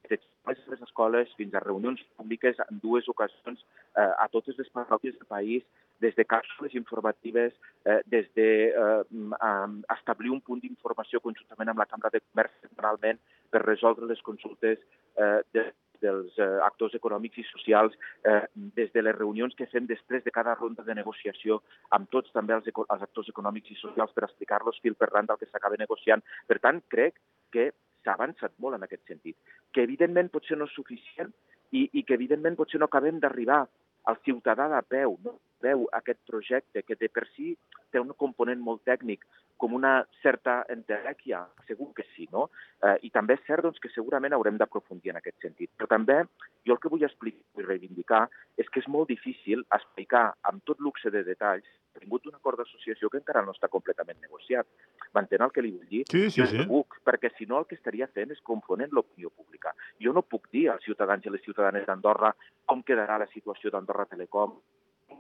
des 0.10 0.22
de 0.22 0.72
les 0.76 0.86
escoles 0.86 1.34
fins 1.38 1.58
a 1.58 1.66
reunions 1.66 2.02
públiques 2.18 2.62
en 2.68 2.80
dues 2.86 3.10
ocasions 3.10 3.62
eh, 3.98 4.02
a 4.06 4.30
totes 4.34 4.58
les 4.62 4.70
parròquies 4.78 5.18
del 5.18 5.30
país, 5.34 5.66
des 6.02 6.14
de 6.18 6.26
càpsules 6.26 6.78
informatives, 6.78 7.54
eh, 7.86 8.00
des 8.14 8.30
de 8.38 8.50
eh, 8.70 9.68
establir 9.98 10.34
un 10.38 10.42
punt 10.46 10.62
d'informació 10.62 11.26
conjuntament 11.26 11.74
amb 11.74 11.82
la 11.82 11.90
Cambra 11.90 12.14
de 12.14 12.22
Comerç 12.26 12.58
setmanalment 12.66 13.22
per 13.50 13.66
resoldre 13.66 14.10
les 14.10 14.22
consultes 14.26 14.78
eh, 14.82 15.40
de 15.54 15.72
dels 16.02 16.38
eh, 16.40 16.50
actors 16.66 16.96
econòmics 16.98 17.42
i 17.42 17.46
socials, 17.50 17.96
eh, 18.28 18.42
des 18.78 18.92
de 18.96 19.04
les 19.06 19.16
reunions 19.18 19.56
que 19.58 19.70
fem 19.72 19.88
després 19.90 20.26
de 20.26 20.34
cada 20.34 20.56
ronda 20.56 20.86
de 20.88 20.96
negociació 20.98 21.62
amb 21.98 22.10
tots 22.12 22.34
també 22.36 22.58
els, 22.58 22.68
els 22.68 23.06
actors 23.08 23.30
econòmics 23.34 23.72
i 23.72 23.80
socials 23.80 24.14
per 24.16 24.26
explicar-los 24.28 24.82
fil 24.84 24.98
per 25.00 25.12
randa 25.12 25.38
el 25.38 25.42
que 25.42 25.50
s'acaba 25.52 25.80
negociant. 25.80 26.26
Per 26.48 26.60
tant, 26.60 26.82
crec 26.90 27.22
que 27.54 27.72
s'ha 28.04 28.18
avançat 28.18 28.54
molt 28.58 28.78
en 28.78 28.88
aquest 28.88 29.06
sentit, 29.08 29.38
que 29.74 29.86
evidentment 29.86 30.32
potser 30.34 30.58
no 30.58 30.68
és 30.70 30.76
suficient 30.76 31.32
i, 31.72 31.88
i 31.94 32.04
que 32.04 32.18
evidentment 32.18 32.58
potser 32.60 32.82
no 32.82 32.90
acabem 32.90 33.22
d'arribar 33.22 33.64
al 34.10 34.18
ciutadà 34.26 34.68
de 34.72 34.82
peu, 34.90 35.18
no? 35.24 35.38
veu 35.62 35.86
aquest 35.94 36.20
projecte 36.26 36.82
que 36.82 36.98
de 36.98 37.10
per 37.14 37.28
si 37.36 37.54
té 37.94 38.02
un 38.02 38.14
component 38.18 38.62
molt 38.66 38.82
tècnic, 38.90 39.28
com 39.62 39.76
una 39.78 39.94
certa 40.24 40.62
entelèquia, 40.74 41.44
segur 41.68 41.92
que 41.98 42.06
sí, 42.16 42.28
no? 42.34 42.48
Eh, 42.82 42.96
I 43.08 43.12
també 43.14 43.38
és 43.38 43.44
cert 43.46 43.66
doncs, 43.68 43.82
que 43.82 43.92
segurament 43.94 44.34
haurem 44.34 44.58
d'aprofundir 44.58 45.14
en 45.14 45.20
aquest 45.22 45.38
sentit. 45.46 45.70
Però 45.78 45.90
també 45.92 46.24
jo 46.66 46.74
el 46.74 46.82
que 46.82 46.90
vull 46.90 47.06
explicar 47.06 47.62
i 47.62 47.68
reivindicar 47.68 48.24
és 48.58 48.70
que 48.70 48.82
és 48.82 48.90
molt 48.90 49.12
difícil 49.14 49.62
explicar 49.78 50.32
amb 50.50 50.66
tot 50.66 50.82
luxe 50.82 51.14
de 51.14 51.24
detalls 51.28 51.70
tingut 52.00 52.26
un 52.30 52.36
acord 52.36 52.60
d'associació 52.60 53.10
que 53.12 53.20
encara 53.20 53.44
no 53.46 53.54
està 53.56 53.70
completament 53.72 54.20
negociat. 54.24 54.68
M'entén 55.16 55.44
el 55.44 55.52
que 55.52 55.64
li 55.64 55.74
vull 55.76 55.90
dir? 55.90 56.04
Sí, 56.12 56.30
sí, 56.34 56.46
sí. 56.48 56.64
Puc, 56.70 56.98
perquè 57.08 57.34
si 57.36 57.48
no 57.50 57.60
el 57.60 57.68
que 57.70 57.78
estaria 57.78 58.08
fent 58.16 58.32
és 58.36 58.42
confonent 58.48 58.94
l'opinió 58.96 59.30
pública. 59.30 59.76
Jo 60.04 60.16
no 60.16 60.24
puc 60.24 60.48
dir 60.56 60.70
als 60.72 60.86
ciutadans 60.88 61.26
i 61.28 61.34
les 61.34 61.44
ciutadanes 61.46 61.86
d'Andorra 61.88 62.32
com 62.66 62.84
quedarà 62.88 63.20
la 63.22 63.30
situació 63.36 63.74
d'Andorra 63.74 64.08
Telecom, 64.14 64.56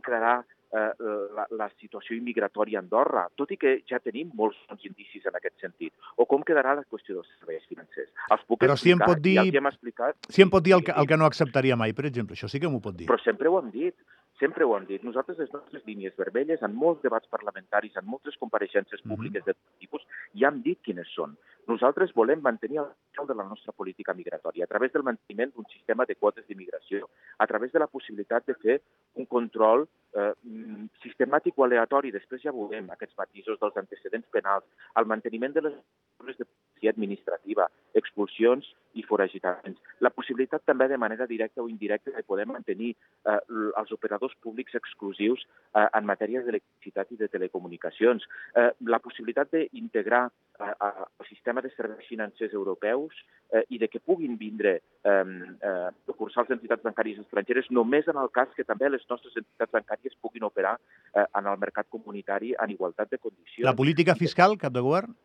quedarà 0.01 0.39
eh, 0.73 0.91
la, 1.35 1.45
la 1.51 1.69
situació 1.79 2.15
immigratòria 2.15 2.79
a 2.79 2.81
Andorra, 2.81 3.27
tot 3.35 3.51
i 3.51 3.57
que 3.57 3.81
ja 3.89 3.99
tenim 3.99 4.31
molts 4.33 4.57
indicis 4.83 5.25
en 5.25 5.35
aquest 5.35 5.59
sentit. 5.59 5.93
O 6.17 6.25
com 6.25 6.43
quedarà 6.47 6.75
la 6.75 6.83
qüestió 6.89 7.15
dels 7.19 7.29
serveis 7.39 7.65
financers. 7.67 8.09
Els 8.31 8.45
puc 8.47 8.59
Però 8.63 8.77
si 8.77 8.91
em 8.91 8.97
explicar, 8.97 9.11
pot 9.15 9.21
dir, 9.23 9.35
ja 9.35 9.41
els 9.47 9.55
hem 9.61 9.67
explicat. 9.67 10.17
si 10.29 10.41
em 10.41 10.49
pot 10.49 10.63
dir 10.63 10.73
el 10.77 10.83
que, 10.83 10.91
el 10.95 11.07
que 11.07 11.17
no 11.17 11.25
acceptaria 11.25 11.75
mai, 11.75 11.93
per 11.93 12.05
exemple, 12.05 12.35
això 12.35 12.47
sí 12.49 12.59
que 12.59 12.67
m'ho 12.71 12.81
pot 12.81 12.95
dir. 12.95 13.07
Però 13.11 13.19
sempre 13.23 13.49
ho 13.49 13.59
hem 13.59 13.69
dit, 13.71 13.95
sempre 14.39 14.63
ho 14.65 14.75
hem 14.77 14.85
dit. 14.89 15.03
Nosaltres, 15.03 15.37
les 15.37 15.51
nostres 15.53 15.83
línies 15.85 16.15
vermelles, 16.17 16.61
en 16.65 16.73
molts 16.73 17.01
debats 17.03 17.27
parlamentaris, 17.29 17.95
en 17.97 18.05
moltes 18.05 18.37
compareixences 18.41 19.03
Mhm. 19.03 19.09
públiques 19.15 19.45
de 19.45 19.53
tot 19.53 19.79
tipus, 19.79 20.01
ja 20.33 20.47
hem 20.49 20.61
dit 20.63 20.79
quines 20.81 21.07
són. 21.13 21.37
Nosaltres 21.71 22.11
volem 22.11 22.41
mantenir 22.43 22.81
el 22.81 22.89
cel 23.15 23.27
de 23.29 23.35
la 23.37 23.45
nostra 23.47 23.71
política 23.71 24.13
migratòria 24.13 24.65
a 24.65 24.71
través 24.71 24.91
del 24.91 25.05
manteniment 25.07 25.53
d'un 25.55 25.67
sistema 25.71 26.05
de 26.09 26.17
quotes 26.19 26.47
d'immigració, 26.47 27.07
a 27.37 27.47
través 27.47 27.71
de 27.71 27.79
la 27.79 27.87
possibilitat 27.87 28.47
de 28.49 28.55
fer 28.63 28.75
un 29.21 29.27
control 29.35 29.85
eh, 29.85 30.33
mm, 30.43 30.89
sistemàtic 31.05 31.55
o 31.55 31.63
aleatori, 31.63 32.11
després 32.11 32.43
ja 32.43 32.51
veurem 32.55 32.89
aquests 32.91 33.15
matisos 33.21 33.59
dels 33.61 33.79
antecedents 33.83 34.27
penals, 34.35 34.67
el 34.99 35.07
manteniment 35.13 35.55
de 35.55 35.63
les 35.67 35.77
mesures 35.77 36.41
de 36.41 36.49
policia 36.49 36.91
administrativa, 36.95 37.69
expulsions 38.03 38.67
i 38.93 39.03
foragitaments, 39.07 39.79
la 39.99 40.11
possibilitat 40.13 40.63
també 40.67 40.87
de 40.91 40.99
manera 41.01 41.27
directa 41.27 41.63
o 41.63 41.69
indirecta 41.69 42.11
de 42.15 42.23
poder 42.23 42.47
mantenir 42.49 42.91
eh, 42.93 43.37
els 43.79 43.91
operadors 43.95 44.35
públics 44.43 44.75
exclusius 44.79 45.43
eh, 45.75 45.85
en 45.85 46.07
matèria 46.07 46.43
d'electricitat 46.43 47.11
i 47.11 47.19
de 47.19 47.29
telecomunicacions, 47.31 48.27
eh, 48.55 48.69
la 48.87 48.99
possibilitat 49.03 49.53
d'integrar 49.53 50.25
eh, 50.27 50.65
eh, 50.65 50.91
el 51.19 51.29
sistema 51.29 51.61
de 51.61 51.71
serveis 51.75 52.07
financers 52.07 52.53
europeus 52.53 53.15
eh, 53.51 53.63
i 53.69 53.79
de 53.81 53.87
que 53.87 53.99
puguin 53.99 54.37
vindre 54.37 54.77
eh, 55.03 55.23
eh, 55.23 55.89
sucursals 56.05 56.51
d'entitats 56.51 56.83
bancàries 56.85 57.19
estrangeres 57.23 57.71
només 57.71 58.07
en 58.11 58.19
el 58.21 58.31
cas 58.33 58.51
que 58.55 58.67
també 58.67 58.89
les 58.89 59.05
nostres 59.09 59.35
entitats 59.37 59.73
bancàries 59.79 60.17
puguin 60.21 60.47
operar 60.47 60.77
eh, 60.77 61.25
en 61.25 61.47
el 61.47 61.59
mercat 61.59 61.89
comunitari 61.89 62.55
en 62.57 62.73
igualtat 62.77 63.11
de 63.11 63.19
condicions. 63.19 63.67
La 63.67 63.77
política 63.77 64.15
fiscal, 64.15 64.57
cap 64.61 64.73
de 64.73 64.83
govern? 64.83 65.15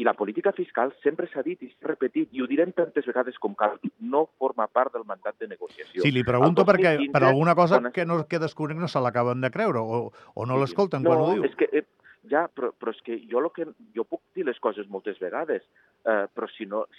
I 0.00 0.04
la 0.06 0.14
política 0.16 0.52
fiscal 0.56 0.94
sempre 1.04 1.28
s'ha 1.28 1.42
dit 1.44 1.60
i 1.60 1.68
s'ha 1.68 1.90
repetit, 1.90 2.30
i 2.32 2.40
ho 2.40 2.48
direm 2.48 2.72
tantes 2.72 3.04
vegades 3.04 3.36
com 3.42 3.52
cal, 3.58 3.76
no 4.00 4.26
forma 4.40 4.64
part 4.72 4.94
del 4.96 5.04
mandat 5.04 5.36
de 5.42 5.50
negociació. 5.50 6.00
Sí, 6.00 6.12
li 6.14 6.24
pregunto 6.24 6.64
El 6.64 6.70
perquè 6.70 6.94
2015, 6.96 7.12
per 7.16 7.24
alguna 7.28 7.54
cosa 7.58 7.80
quan 7.80 7.92
que, 7.92 8.06
no, 8.08 8.22
que 8.30 8.40
descobrim 8.40 8.80
no 8.80 8.88
se 8.88 9.02
l'acaben 9.04 9.44
de 9.44 9.50
creure 9.52 9.82
o, 9.82 10.06
o 10.10 10.46
no 10.48 10.60
l'escolten 10.60 11.04
no, 11.04 11.12
quan 11.12 11.24
ho 11.24 11.32
diu. 11.34 11.44
és 11.50 11.58
que, 11.58 11.68
eh, 11.76 11.84
ja, 12.30 12.46
però, 12.48 12.70
però 12.76 12.92
és 12.94 13.00
que 13.04 13.18
jo, 13.30 13.40
lo 13.40 13.50
que, 13.52 13.66
jo 13.96 14.04
puc 14.08 14.22
dir 14.36 14.44
les 14.46 14.58
coses 14.60 14.88
moltes 14.88 15.18
vegades, 15.20 15.64
eh, 16.04 16.26
però 16.32 16.48
si 16.56 16.66
no... 16.66 16.86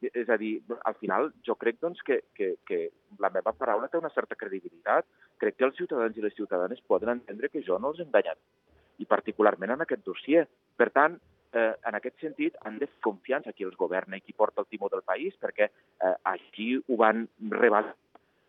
Si, 0.00 0.08
és 0.16 0.30
a 0.32 0.38
dir, 0.40 0.54
al 0.88 0.94
final 0.96 1.26
jo 1.44 1.52
crec 1.60 1.76
doncs, 1.82 1.98
que, 2.00 2.22
que, 2.32 2.54
que 2.64 2.78
la 3.20 3.28
meva 3.34 3.52
paraula 3.52 3.90
té 3.92 3.98
una 3.98 4.08
certa 4.14 4.32
credibilitat. 4.32 5.04
Crec 5.36 5.58
que 5.58 5.66
els 5.66 5.76
ciutadans 5.76 6.16
i 6.16 6.24
les 6.24 6.32
ciutadanes 6.32 6.80
poden 6.88 7.10
entendre 7.18 7.50
que 7.52 7.60
jo 7.66 7.76
no 7.76 7.90
els 7.92 8.00
he 8.00 8.06
enganyat, 8.06 8.40
i 8.96 9.04
particularment 9.10 9.74
en 9.74 9.84
aquest 9.84 10.00
dossier. 10.08 10.46
Per 10.80 10.88
tant, 10.96 11.18
eh, 11.56 11.72
en 11.86 11.98
aquest 11.98 12.20
sentit, 12.22 12.56
han 12.66 12.78
de 12.78 12.88
fer 12.90 13.02
confiança 13.06 13.52
qui 13.52 13.66
els 13.66 13.78
governa 13.80 14.18
i 14.18 14.24
qui 14.24 14.36
porta 14.36 14.62
el 14.62 14.68
timó 14.70 14.90
del 14.92 15.02
país, 15.06 15.36
perquè 15.42 15.68
eh, 15.70 16.14
així 16.34 16.72
ho 16.80 16.98
van 17.00 17.26
rebalar 17.50 17.94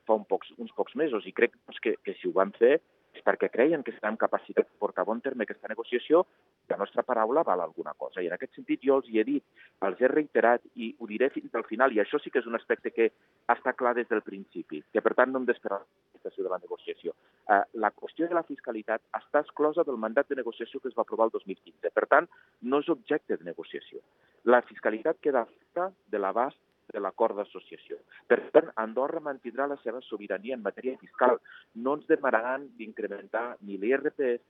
fa 0.08 0.18
un 0.18 0.26
pocs, 0.26 0.54
uns 0.58 0.74
pocs 0.78 0.96
mesos. 0.98 1.28
I 1.28 1.36
crec 1.38 1.56
doncs, 1.56 1.80
que, 1.84 1.96
que 2.04 2.16
si 2.20 2.30
ho 2.30 2.36
van 2.38 2.54
fer 2.58 2.80
és 3.12 3.24
perquè 3.28 3.50
creien 3.52 3.84
que 3.84 3.92
estan 3.92 4.18
capacitat 4.20 4.70
de 4.70 4.80
portar 4.80 5.04
a 5.04 5.10
bon 5.10 5.20
terme 5.22 5.44
aquesta 5.44 5.70
negociació, 5.72 6.24
la 6.72 6.80
nostra 6.82 7.04
paraula 7.08 7.44
val 7.48 7.62
alguna 7.62 7.94
cosa. 7.98 8.22
I 8.22 8.30
en 8.30 8.36
aquest 8.38 8.56
sentit 8.58 8.84
jo 8.88 9.00
els 9.00 9.10
hi 9.10 9.20
he 9.22 9.26
dit, 9.28 9.44
els 9.88 10.02
he 10.02 10.10
reiterat 10.12 10.64
i 10.76 10.94
ho 11.00 11.10
diré 11.10 11.30
fins 11.36 11.54
al 11.56 11.68
final, 11.70 11.94
i 11.94 12.02
això 12.04 12.20
sí 12.22 12.32
que 12.32 12.42
és 12.42 12.50
un 12.50 12.58
aspecte 12.60 12.94
que 12.96 13.12
està 13.52 13.76
clar 13.78 13.94
des 13.98 14.10
del 14.10 14.24
principi, 14.26 14.84
que 14.94 15.04
per 15.04 15.14
tant 15.18 15.32
no 15.32 15.42
hem 15.42 15.50
d'esperar 15.50 15.82
situació 16.22 16.46
de 16.46 16.54
la 16.54 16.62
negociació. 16.62 17.14
Eh, 17.50 17.62
la 17.84 17.92
qüestió 17.92 18.28
de 18.30 18.38
la 18.38 18.46
fiscalitat 18.48 19.02
està 19.18 19.42
exclosa 19.42 19.86
del 19.88 19.98
mandat 19.98 20.30
de 20.30 20.40
negociació 20.40 20.80
que 20.80 20.92
es 20.92 20.98
va 20.98 21.06
aprovar 21.06 21.30
el 21.30 21.36
2015. 21.38 21.94
Per 21.94 22.08
tant, 22.08 22.30
no 22.62 22.82
és 22.84 22.90
objecte 22.94 23.38
de 23.38 23.48
negociació. 23.48 24.02
La 24.46 24.62
fiscalitat 24.62 25.20
queda 25.22 25.48
feta 25.50 25.90
de 26.08 26.22
l'abast 26.22 26.60
de 26.92 27.00
l'acord 27.00 27.38
d'associació. 27.38 27.98
Per 28.28 28.40
tant, 28.54 28.72
Andorra 28.84 29.22
mantindrà 29.24 29.68
la 29.68 29.78
seva 29.84 30.02
sobirania 30.06 30.58
en 30.58 30.64
matèria 30.66 30.98
fiscal. 31.00 31.40
No 31.76 31.96
ens 31.98 32.10
demanaran 32.10 32.68
d'incrementar 32.78 33.46
ni 33.62 33.78
l'IRPF, 33.80 34.42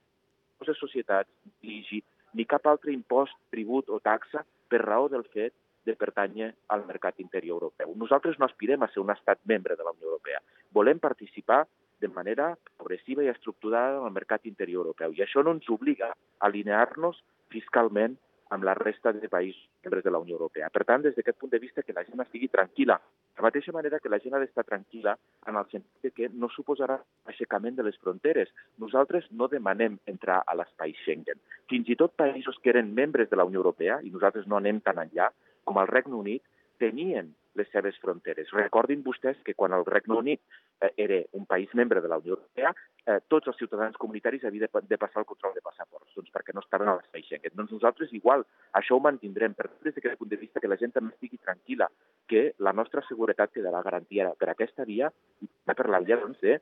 les 0.68 0.78
societats, 0.78 1.30
l'IGI, 1.62 2.02
ni 2.38 2.46
cap 2.48 2.66
altre 2.66 2.92
impost, 2.92 3.34
tribut 3.52 3.90
o 3.90 4.00
taxa 4.00 4.44
per 4.68 4.82
raó 4.84 5.08
del 5.12 5.24
fet 5.34 5.54
de 5.84 5.94
pertànyer 5.98 6.52
al 6.74 6.84
mercat 6.86 7.18
interior 7.20 7.58
europeu. 7.58 7.94
Nosaltres 7.98 8.38
no 8.38 8.46
aspirem 8.46 8.82
a 8.82 8.90
ser 8.92 9.02
un 9.02 9.10
estat 9.10 9.40
membre 9.44 9.76
de 9.76 9.84
la 9.84 9.92
Unió 9.94 10.12
Europea. 10.12 10.40
Volem 10.72 11.00
participar 11.02 11.64
de 12.02 12.08
manera 12.08 12.52
progressiva 12.78 13.22
i 13.22 13.30
estructurada 13.30 13.98
en 13.98 14.06
el 14.06 14.14
mercat 14.14 14.46
interior 14.46 14.86
europeu. 14.86 15.14
I 15.14 15.22
això 15.22 15.42
no 15.42 15.54
ens 15.54 15.68
obliga 15.70 16.10
a 16.12 16.46
alinear-nos 16.48 17.20
fiscalment 17.54 18.16
amb 18.52 18.66
la 18.68 18.74
resta 18.74 19.12
de 19.16 19.28
països 19.32 19.62
membres 19.84 20.04
de 20.04 20.10
la 20.10 20.20
Unió 20.20 20.36
Europea. 20.36 20.68
Per 20.70 20.84
tant, 20.84 21.02
des 21.02 21.14
d'aquest 21.16 21.38
punt 21.38 21.52
de 21.52 21.60
vista, 21.62 21.82
que 21.82 21.94
la 21.96 22.04
gent 22.04 22.20
estigui 22.20 22.50
tranquil·la. 22.52 22.98
De 23.32 23.40
la 23.40 23.48
mateixa 23.48 23.72
manera 23.72 23.98
que 23.98 24.10
la 24.12 24.18
gent 24.22 24.34
ha 24.36 24.40
d'estar 24.42 24.64
tranquil·la 24.68 25.14
en 25.50 25.58
el 25.60 25.68
sentit 25.70 26.14
que 26.16 26.28
no 26.42 26.50
suposarà 26.52 26.98
aixecament 27.32 27.78
de 27.78 27.86
les 27.86 27.96
fronteres. 28.04 28.52
Nosaltres 28.84 29.30
no 29.32 29.48
demanem 29.48 29.96
entrar 30.12 30.42
a 30.44 30.56
l'espai 30.58 30.92
Schengen. 31.00 31.40
Fins 31.72 31.88
i 31.88 31.96
tot 32.02 32.12
països 32.22 32.58
que 32.62 32.74
eren 32.74 32.92
membres 32.98 33.30
de 33.30 33.38
la 33.40 33.46
Unió 33.48 33.62
Europea, 33.62 34.00
i 34.04 34.12
nosaltres 34.12 34.46
no 34.46 34.60
anem 34.60 34.82
tan 34.84 35.00
enllà, 35.00 35.30
com 35.64 35.80
el 35.80 35.88
Regne 35.88 36.18
Unit, 36.18 36.44
tenien 36.82 37.32
les 37.54 37.68
seves 37.70 37.98
fronteres. 38.00 38.50
Recordin 38.56 39.02
vostès 39.04 39.38
que 39.44 39.54
quan 39.54 39.74
el 39.76 39.84
Regne 39.86 40.16
Unit 40.16 40.40
eh, 40.80 40.92
era 41.04 41.18
un 41.38 41.46
país 41.46 41.72
membre 41.74 42.00
de 42.00 42.08
la 42.08 42.18
Unió 42.18 42.36
Europea, 42.36 42.72
eh, 43.06 43.18
tots 43.28 43.50
els 43.52 43.58
ciutadans 43.60 43.96
comunitaris 44.00 44.44
havien 44.44 44.68
de, 44.68 44.82
de 44.88 44.98
passar 44.98 45.22
el 45.22 45.28
control 45.28 45.54
de 45.54 45.64
passaports, 45.64 46.14
doncs 46.16 46.32
perquè 46.34 46.54
no 46.54 46.64
estaven 46.64 46.88
a 46.88 46.96
l'espai 46.98 47.24
Schengen. 47.26 47.54
Doncs 47.58 47.74
nosaltres 47.76 48.12
igual, 48.16 48.46
això 48.78 48.96
ho 48.96 49.04
mantindrem, 49.04 49.56
per 49.58 49.68
des 49.82 49.94
d'aquest 49.94 50.18
punt 50.20 50.32
de 50.32 50.40
vista 50.40 50.60
que 50.60 50.70
la 50.70 50.80
gent 50.80 50.94
també 50.96 51.14
estigui 51.14 51.40
tranquil·la, 51.42 51.90
que 52.28 52.52
la 52.58 52.72
nostra 52.72 53.04
seguretat 53.08 53.52
quedarà 53.52 53.82
garantida 53.82 54.32
per 54.38 54.52
aquesta 54.52 54.88
via 54.88 55.12
i 55.42 55.50
per 55.72 55.88
la 55.90 56.00
via 56.00 56.20
doncs, 56.20 56.40
de 56.40 56.58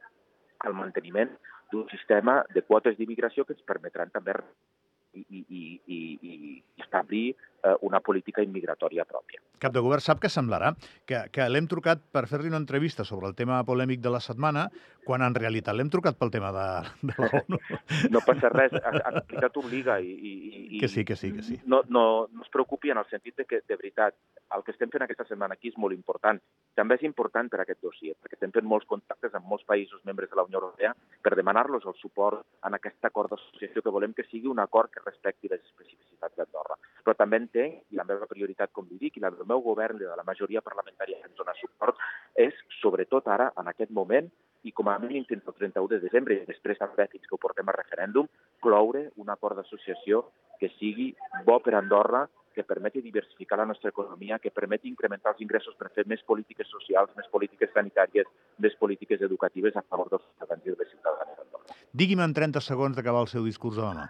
el 0.67 0.75
manteniment 0.77 1.31
d'un 1.71 1.87
sistema 1.89 2.41
de 2.55 2.63
quotes 2.67 2.97
d'immigració 2.99 3.47
que 3.47 3.55
ens 3.55 3.67
permetran 3.67 4.11
també 4.11 4.35
i, 5.15 5.25
i, 5.41 5.63
i, 5.87 6.01
i, 6.23 6.63
establir 6.79 7.31
eh, 7.31 7.75
una 7.87 8.01
política 8.01 8.43
immigratòria 8.43 9.07
pròpia. 9.09 9.43
Cap 9.61 9.75
de 9.75 9.83
govern 9.85 10.03
sap 10.05 10.21
que 10.23 10.31
semblarà 10.33 10.73
que, 11.09 11.25
que 11.35 11.49
l'hem 11.51 11.69
trucat 11.71 12.03
per 12.13 12.27
fer-li 12.31 12.49
una 12.53 12.61
entrevista 12.63 13.05
sobre 13.05 13.29
el 13.31 13.37
tema 13.39 13.61
polèmic 13.69 14.01
de 14.01 14.13
la 14.15 14.23
setmana, 14.25 14.69
quan 15.11 15.25
en 15.27 15.35
realitat 15.35 15.75
l'hem 15.75 15.91
trucat 15.91 16.15
pel 16.19 16.31
tema 16.31 16.53
de, 16.55 16.67
de 17.11 17.15
l'ONU. 17.19 17.59
No 18.15 18.23
passa 18.23 18.49
res, 18.53 18.73
l'activitat 18.75 19.57
obliga 19.59 19.99
i, 20.03 20.11
i, 20.13 20.33
i... 20.77 20.79
Que 20.83 20.89
sí, 20.89 21.05
que 21.05 21.17
sí, 21.19 21.33
que 21.35 21.43
sí. 21.43 21.57
No, 21.67 21.83
no, 21.89 22.05
no 22.31 22.45
es 22.45 22.53
preocupi 22.53 22.93
en 22.95 23.01
el 23.03 23.09
sentit 23.11 23.43
de 23.43 23.47
que, 23.49 23.61
de 23.67 23.77
veritat, 23.77 24.15
el 24.55 24.63
que 24.67 24.75
estem 24.75 24.91
fent 24.93 25.05
aquesta 25.05 25.27
setmana 25.27 25.57
aquí 25.59 25.73
és 25.73 25.79
molt 25.83 25.97
important. 25.97 26.39
També 26.79 26.97
és 26.99 27.05
important 27.09 27.51
per 27.51 27.63
aquest 27.65 27.81
dossier, 27.83 28.15
perquè 28.19 28.39
estem 28.39 28.55
fent 28.55 28.69
molts 28.71 28.87
contactes 28.91 29.35
amb 29.35 29.51
molts 29.51 29.67
països 29.67 30.03
membres 30.07 30.31
de 30.31 30.39
la 30.39 30.47
Unió 30.47 30.61
Europea 30.63 30.93
per 31.23 31.35
demanar-los 31.39 31.87
el 31.91 31.97
suport 31.99 32.45
en 32.67 32.79
aquest 32.79 33.11
acord 33.11 33.35
d'associació 33.35 33.83
que 33.83 33.95
volem 33.95 34.15
que 34.15 34.27
sigui 34.31 34.51
un 34.51 34.63
acord 34.63 34.95
que 34.95 35.03
respecti 35.05 35.51
les 35.51 35.63
especificitats 35.65 36.39
d'Andorra. 36.39 36.79
Però 37.03 37.17
també 37.19 37.41
entenc, 37.43 37.81
i 37.91 37.99
la 37.99 38.07
meva 38.07 38.31
prioritat, 38.31 38.71
com 38.77 38.87
li 38.87 39.01
dic, 39.01 39.19
i 39.19 39.25
la 39.25 39.33
del 39.35 39.49
meu 39.51 39.63
govern 39.65 39.99
i 39.99 40.07
de 40.07 40.19
la 40.19 40.27
majoria 40.27 40.63
parlamentària 40.63 41.19
que 41.19 41.31
ens 41.33 41.39
dona 41.39 41.57
suport, 41.59 41.99
és, 42.39 42.55
sobretot 42.79 43.27
ara, 43.29 43.51
en 43.59 43.71
aquest 43.75 43.91
moment, 43.91 44.31
i 44.65 44.73
com 44.77 44.89
a 44.89 44.99
mínim 44.99 45.25
fins 45.29 45.47
al 45.47 45.57
31 45.57 45.89
de 45.89 46.01
desembre, 46.03 46.37
i 46.37 46.49
després 46.49 46.79
també 46.79 47.07
fins 47.13 47.27
que 47.27 47.37
ho 47.37 47.41
portem 47.41 47.69
a 47.69 47.77
referèndum, 47.77 48.29
cloure 48.61 49.09
un 49.17 49.33
acord 49.33 49.57
d'associació 49.57 50.27
que 50.61 50.69
sigui 50.77 51.15
bo 51.47 51.59
per 51.65 51.75
Andorra 51.79 52.27
que 52.53 52.65
permeti 52.65 53.01
diversificar 53.01 53.59
la 53.59 53.65
nostra 53.65 53.91
economia, 53.91 54.39
que 54.39 54.51
permeti 54.51 54.89
incrementar 54.91 55.33
els 55.33 55.43
ingressos 55.45 55.77
per 55.79 55.91
fer 55.95 56.05
més 56.11 56.23
polítiques 56.27 56.67
socials, 56.69 57.13
més 57.17 57.29
polítiques 57.31 57.71
sanitàries, 57.73 58.27
més 58.59 58.75
polítiques 58.81 59.23
educatives 59.23 59.77
a 59.79 59.85
favor 59.87 60.11
dels 60.11 60.25
ciutadans 60.27 60.67
i 60.67 60.75
de 60.75 60.81
les 60.81 60.91
ciutadanes 60.91 61.39
d'Andorra. 61.39 61.79
Digui'm 62.03 62.25
en 62.27 62.35
30 62.35 62.65
segons 62.67 62.99
d'acabar 62.99 63.23
el 63.27 63.31
seu 63.31 63.47
discurs 63.47 63.79
de 63.79 63.87
demà. 63.87 64.09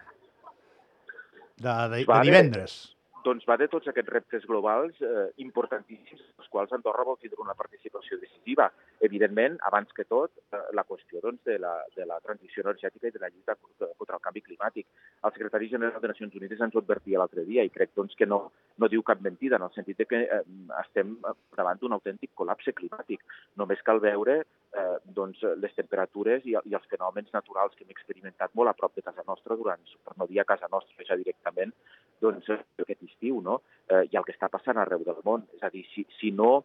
De, 1.61 1.75
de, 1.93 2.01
de 2.09 2.19
divendres. 2.25 2.81
Doncs 3.25 3.45
va 3.45 3.57
de 3.59 3.67
tots 3.69 3.89
aquests 3.89 4.09
reptes 4.09 4.45
globals 4.49 4.97
eh, 5.05 5.27
importantíssims, 5.43 6.23
els 6.41 6.47
quals 6.49 6.71
Andorra 6.73 7.05
vol 7.05 7.19
tindre 7.21 7.41
una 7.43 7.53
participació 7.57 8.17
decisiva. 8.21 8.65
Evidentment, 9.07 9.59
abans 9.69 9.91
que 9.93 10.05
tot, 10.09 10.31
eh, 10.49 10.61
la 10.77 10.85
qüestió 10.87 11.21
doncs, 11.21 11.43
de, 11.45 11.59
la, 11.61 11.73
de 11.95 12.07
la 12.09 12.17
transició 12.25 12.65
energètica 12.65 13.09
i 13.09 13.13
de 13.13 13.21
la 13.21 13.29
lluita 13.29 13.57
contra 13.61 14.17
el 14.17 14.23
canvi 14.25 14.41
climàtic. 14.47 14.87
El 15.27 15.35
secretari 15.35 15.69
general 15.69 16.01
de 16.01 16.11
Nacions 16.13 16.39
Unides 16.39 16.65
ens 16.65 16.77
ho 16.77 16.81
advertia 16.81 17.21
l'altre 17.21 17.45
dia 17.45 17.65
i 17.67 17.73
crec 17.73 17.93
doncs, 17.97 18.17
que 18.17 18.25
no, 18.25 18.41
no 18.81 18.89
diu 18.89 19.05
cap 19.05 19.21
mentida, 19.21 19.59
en 19.61 19.67
el 19.67 19.75
sentit 19.77 20.01
de 20.01 20.09
que 20.09 20.23
eh, 20.25 20.41
estem 20.81 21.13
davant 21.57 21.77
d'un 21.81 21.97
autèntic 21.99 22.33
col·lapse 22.33 22.73
climàtic. 22.73 23.21
Només 23.61 23.85
cal 23.85 24.01
veure 24.01 24.41
eh, 24.77 24.97
doncs, 25.17 25.41
les 25.63 25.73
temperatures 25.77 26.45
i, 26.47 26.55
i 26.55 26.77
els 26.77 26.87
fenòmens 26.91 27.31
naturals 27.35 27.75
que 27.75 27.85
hem 27.85 27.93
experimentat 27.95 28.53
molt 28.57 28.71
a 28.71 28.75
prop 28.77 28.95
de 28.95 29.05
casa 29.05 29.25
nostra 29.27 29.57
durant, 29.59 29.83
per 30.05 30.17
no 30.17 30.27
dir 30.29 30.41
a 30.41 30.47
casa 30.47 30.69
nostra 30.71 31.07
ja 31.07 31.19
directament, 31.19 31.73
doncs, 32.21 32.47
aquest 32.51 33.03
estiu, 33.07 33.41
no? 33.41 33.61
Eh, 33.87 34.05
i 34.11 34.17
el 34.17 34.27
que 34.27 34.35
està 34.35 34.51
passant 34.53 34.79
arreu 34.79 35.03
del 35.07 35.21
món. 35.25 35.47
És 35.57 35.63
a 35.65 35.71
dir, 35.73 35.83
si, 35.95 36.05
si 36.19 36.31
no 36.35 36.63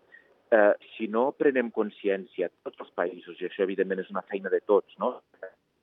eh, 0.51 0.75
si 0.97 1.09
no 1.11 1.31
prenem 1.37 1.73
consciència, 1.75 2.51
tots 2.65 2.85
els 2.85 2.93
països, 2.95 3.39
i 3.41 3.49
això 3.49 3.65
evidentment 3.65 4.03
és 4.05 4.13
una 4.13 4.25
feina 4.31 4.53
de 4.53 4.63
tots, 4.67 4.95
no? 5.03 5.17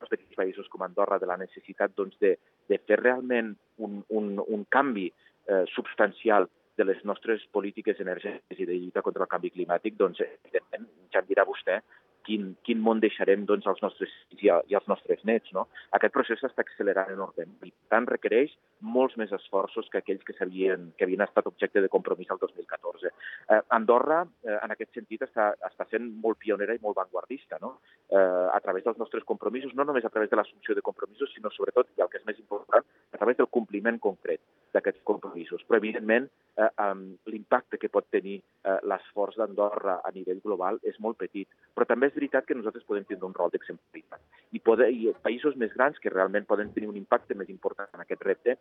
els 0.03 0.11
petits 0.11 0.35
països 0.35 0.67
com 0.71 0.83
Andorra, 0.83 1.19
de 1.19 1.27
la 1.29 1.39
necessitat 1.39 1.93
doncs, 1.95 2.17
de, 2.19 2.35
de 2.69 2.79
fer 2.87 2.99
realment 2.99 3.53
un, 3.79 4.01
un, 4.09 4.35
un 4.43 4.65
canvi 4.69 5.07
eh, 5.07 5.63
substancial 5.71 6.49
de 6.77 6.87
les 6.89 7.03
nostres 7.05 7.43
polítiques 7.53 7.99
energètiques 8.01 8.59
i 8.59 8.67
de 8.67 8.75
lluita 8.75 9.03
contra 9.05 9.23
el 9.23 9.31
canvi 9.31 9.53
climàtic, 9.53 9.95
doncs, 9.99 10.23
evidentment, 10.25 10.89
ja 11.13 11.21
em 11.21 11.29
dirà 11.29 11.45
vostè 11.47 11.79
quin, 12.27 12.53
quin 12.67 12.81
món 12.83 13.01
deixarem 13.03 13.45
doncs, 13.49 13.67
als 13.69 13.81
nostres 13.83 14.11
fills 14.29 14.43
i, 14.43 14.49
i 14.71 14.77
als 14.77 14.87
nostres 14.91 15.23
nets. 15.27 15.51
No? 15.55 15.67
Aquest 15.97 16.13
procés 16.15 16.41
s'està 16.41 16.63
accelerant 16.65 17.11
enormement 17.13 17.53
i, 17.67 17.73
tant, 17.91 18.07
requereix 18.09 18.55
molts 18.83 19.15
més 19.19 19.31
esforços 19.35 19.87
que 19.91 20.01
aquells 20.01 20.23
que, 20.27 20.35
havien, 20.43 20.89
que 20.97 21.07
havien 21.07 21.23
estat 21.25 21.47
objecte 21.49 21.83
de 21.83 21.91
compromís 21.91 22.31
el 22.33 22.41
2014. 22.41 23.11
Eh, 23.53 23.61
Andorra, 23.77 24.23
eh, 24.43 24.57
en 24.59 24.75
aquest 24.75 24.93
sentit, 24.97 25.23
està, 25.27 25.51
està 25.69 25.87
sent 25.91 26.09
molt 26.23 26.39
pionera 26.41 26.75
i 26.75 26.81
molt 26.83 26.97
vanguardista 26.99 27.59
no? 27.61 27.77
eh, 28.09 28.17
a 28.17 28.59
través 28.63 28.83
dels 28.87 28.99
nostres 29.01 29.23
compromisos, 29.29 29.75
no 29.75 29.87
només 29.87 30.05
a 30.05 30.11
través 30.13 30.31
de 30.31 30.39
l'assumpció 30.39 30.75
de 30.75 30.85
compromisos, 30.85 31.31
sinó 31.33 31.51
sobretot, 31.53 31.93
i 31.97 32.03
el 32.03 32.11
que 32.11 32.19
és 32.21 32.27
més 32.27 32.39
important, 32.41 32.85
a 33.13 33.21
través 33.21 33.39
del 33.39 33.51
compliment 33.53 33.99
concret 34.03 34.41
d'aquests 34.73 35.03
compromisos. 35.07 35.63
Però, 35.67 35.79
evidentment, 35.79 36.27
eh, 36.57 36.69
um, 36.83 37.05
l'impacte 37.29 37.79
que 37.79 37.91
pot 37.93 38.07
tenir 38.11 38.39
eh, 38.41 38.79
l'esforç 39.13 39.37
d'Andorra 39.37 40.01
a 40.03 40.11
nivell 40.11 40.41
global 40.41 40.79
és 40.83 40.97
molt 40.99 41.17
petit. 41.17 41.47
Però 41.73 41.85
també 41.85 42.07
és 42.07 42.15
veritat 42.15 42.45
que 42.45 42.55
nosaltres 42.55 42.85
podem 42.85 43.05
tindre 43.05 43.27
un 43.27 43.33
rol 43.33 43.51
d'exemplaritat. 43.51 44.19
I, 44.51 44.59
poder, 44.59 44.89
I 44.89 45.13
països 45.21 45.55
més 45.55 45.73
grans 45.73 45.99
que 45.99 46.09
realment 46.09 46.45
poden 46.45 46.73
tenir 46.73 46.89
un 46.89 46.97
impacte 46.97 47.35
més 47.35 47.49
important 47.49 47.87
en 47.93 48.01
aquest 48.01 48.21
repte, 48.23 48.57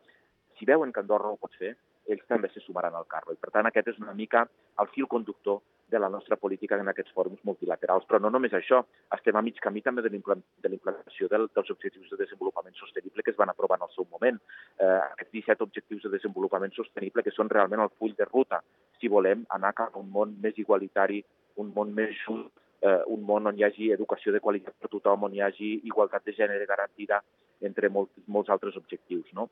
si 0.58 0.66
veuen 0.66 0.92
que 0.92 1.00
Andorra 1.00 1.32
ho 1.32 1.40
pot 1.40 1.54
fer, 1.58 1.74
ells 2.06 2.24
també 2.28 2.50
se 2.52 2.60
sumaran 2.60 2.94
al 2.94 3.08
carro. 3.08 3.32
I, 3.32 3.40
per 3.40 3.50
tant, 3.50 3.66
aquest 3.66 3.88
és 3.88 3.98
una 3.98 4.14
mica 4.14 4.46
el 4.80 4.90
fil 4.92 5.08
conductor 5.08 5.62
de 5.92 5.98
la 5.98 6.08
nostra 6.08 6.36
política 6.40 6.78
en 6.80 6.88
aquests 6.88 7.12
fòrums 7.12 7.40
multilaterals. 7.44 8.06
Però 8.08 8.20
no 8.20 8.30
només 8.32 8.52
això, 8.56 8.80
estem 9.16 9.36
a 9.36 9.42
mig 9.44 9.58
camí 9.60 9.82
també 9.84 10.04
de 10.04 10.12
l'implantació 10.12 11.28
del, 11.28 11.48
dels 11.54 11.72
objectius 11.74 12.08
de 12.12 12.20
desenvolupament 12.20 12.76
sostenible 12.78 13.22
que 13.22 13.32
es 13.34 13.36
van 13.36 13.52
aprovar 13.52 13.80
en 13.80 13.88
el 13.88 13.92
seu 13.96 14.08
moment. 14.10 14.40
Eh, 14.78 15.00
aquests 15.12 15.32
17 15.36 15.68
objectius 15.68 16.06
de 16.06 16.14
desenvolupament 16.16 16.72
sostenible 16.76 17.24
que 17.26 17.34
són 17.36 17.52
realment 17.52 17.84
el 17.84 17.92
full 17.98 18.16
de 18.16 18.28
ruta 18.30 18.62
si 19.02 19.10
volem 19.10 19.42
anar 19.50 19.74
cap 19.74 19.96
a 19.96 20.00
un 20.00 20.10
món 20.14 20.36
més 20.42 20.58
igualitari, 20.62 21.18
un 21.58 21.72
món 21.74 21.90
més 21.96 22.14
just, 22.22 22.52
eh, 22.86 23.00
un 23.10 23.26
món 23.26 23.50
on 23.50 23.58
hi 23.58 23.66
hagi 23.66 23.90
educació 23.94 24.32
de 24.32 24.40
qualitat 24.44 24.78
per 24.78 24.90
tothom, 24.92 25.26
on 25.26 25.34
hi 25.34 25.42
hagi 25.42 25.72
igualtat 25.90 26.24
de 26.24 26.36
gènere 26.38 26.68
garantida 26.70 27.18
entre 27.60 27.90
molts, 27.90 28.14
molts 28.26 28.54
altres 28.54 28.78
objectius. 28.78 29.26
No? 29.34 29.48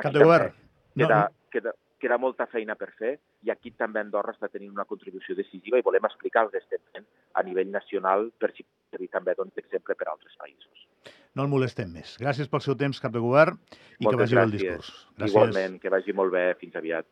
Cap 0.00 0.16
de 0.16 0.24
govern. 0.24 0.56
Queda, 0.96 1.20
no. 1.28 1.50
queda, 1.52 1.76
queda 2.00 2.18
molta 2.18 2.48
feina 2.50 2.74
per 2.80 2.90
fer 2.98 3.12
i 3.46 3.52
aquí 3.52 3.70
també 3.78 4.00
Andorra 4.00 4.34
està 4.34 4.48
tenint 4.48 4.72
una 4.72 4.88
contribució 4.88 5.36
decisiva 5.38 5.78
i 5.78 5.86
volem 5.86 6.08
explicar 6.08 6.46
el 6.46 6.52
que 6.54 6.60
estem 6.64 6.82
fent 6.94 7.06
a 7.36 7.44
nivell 7.46 7.70
nacional 7.70 8.30
per 8.40 8.50
si 8.56 8.66
també 9.12 9.36
doncs, 9.36 9.60
exemple 9.60 9.94
per 9.94 10.08
a 10.08 10.14
altres 10.16 10.34
països. 10.40 10.86
No 11.36 11.44
el 11.46 11.52
molestem 11.52 11.92
més. 11.94 12.16
Gràcies 12.18 12.50
pel 12.50 12.62
seu 12.64 12.74
temps, 12.76 12.98
cap 13.00 13.12
de 13.14 13.22
govern, 13.22 13.60
i 14.00 14.08
Moltes 14.08 14.10
que 14.10 14.22
vagi 14.22 14.34
gràcies. 14.34 14.34
bé 14.34 14.42
el 14.42 14.54
discurs. 14.56 14.90
Gràcies. 15.14 15.30
Igualment, 15.30 15.78
que 15.80 15.92
vagi 15.94 16.14
molt 16.16 16.34
bé. 16.34 16.44
Fins 16.58 16.76
aviat. 16.80 17.06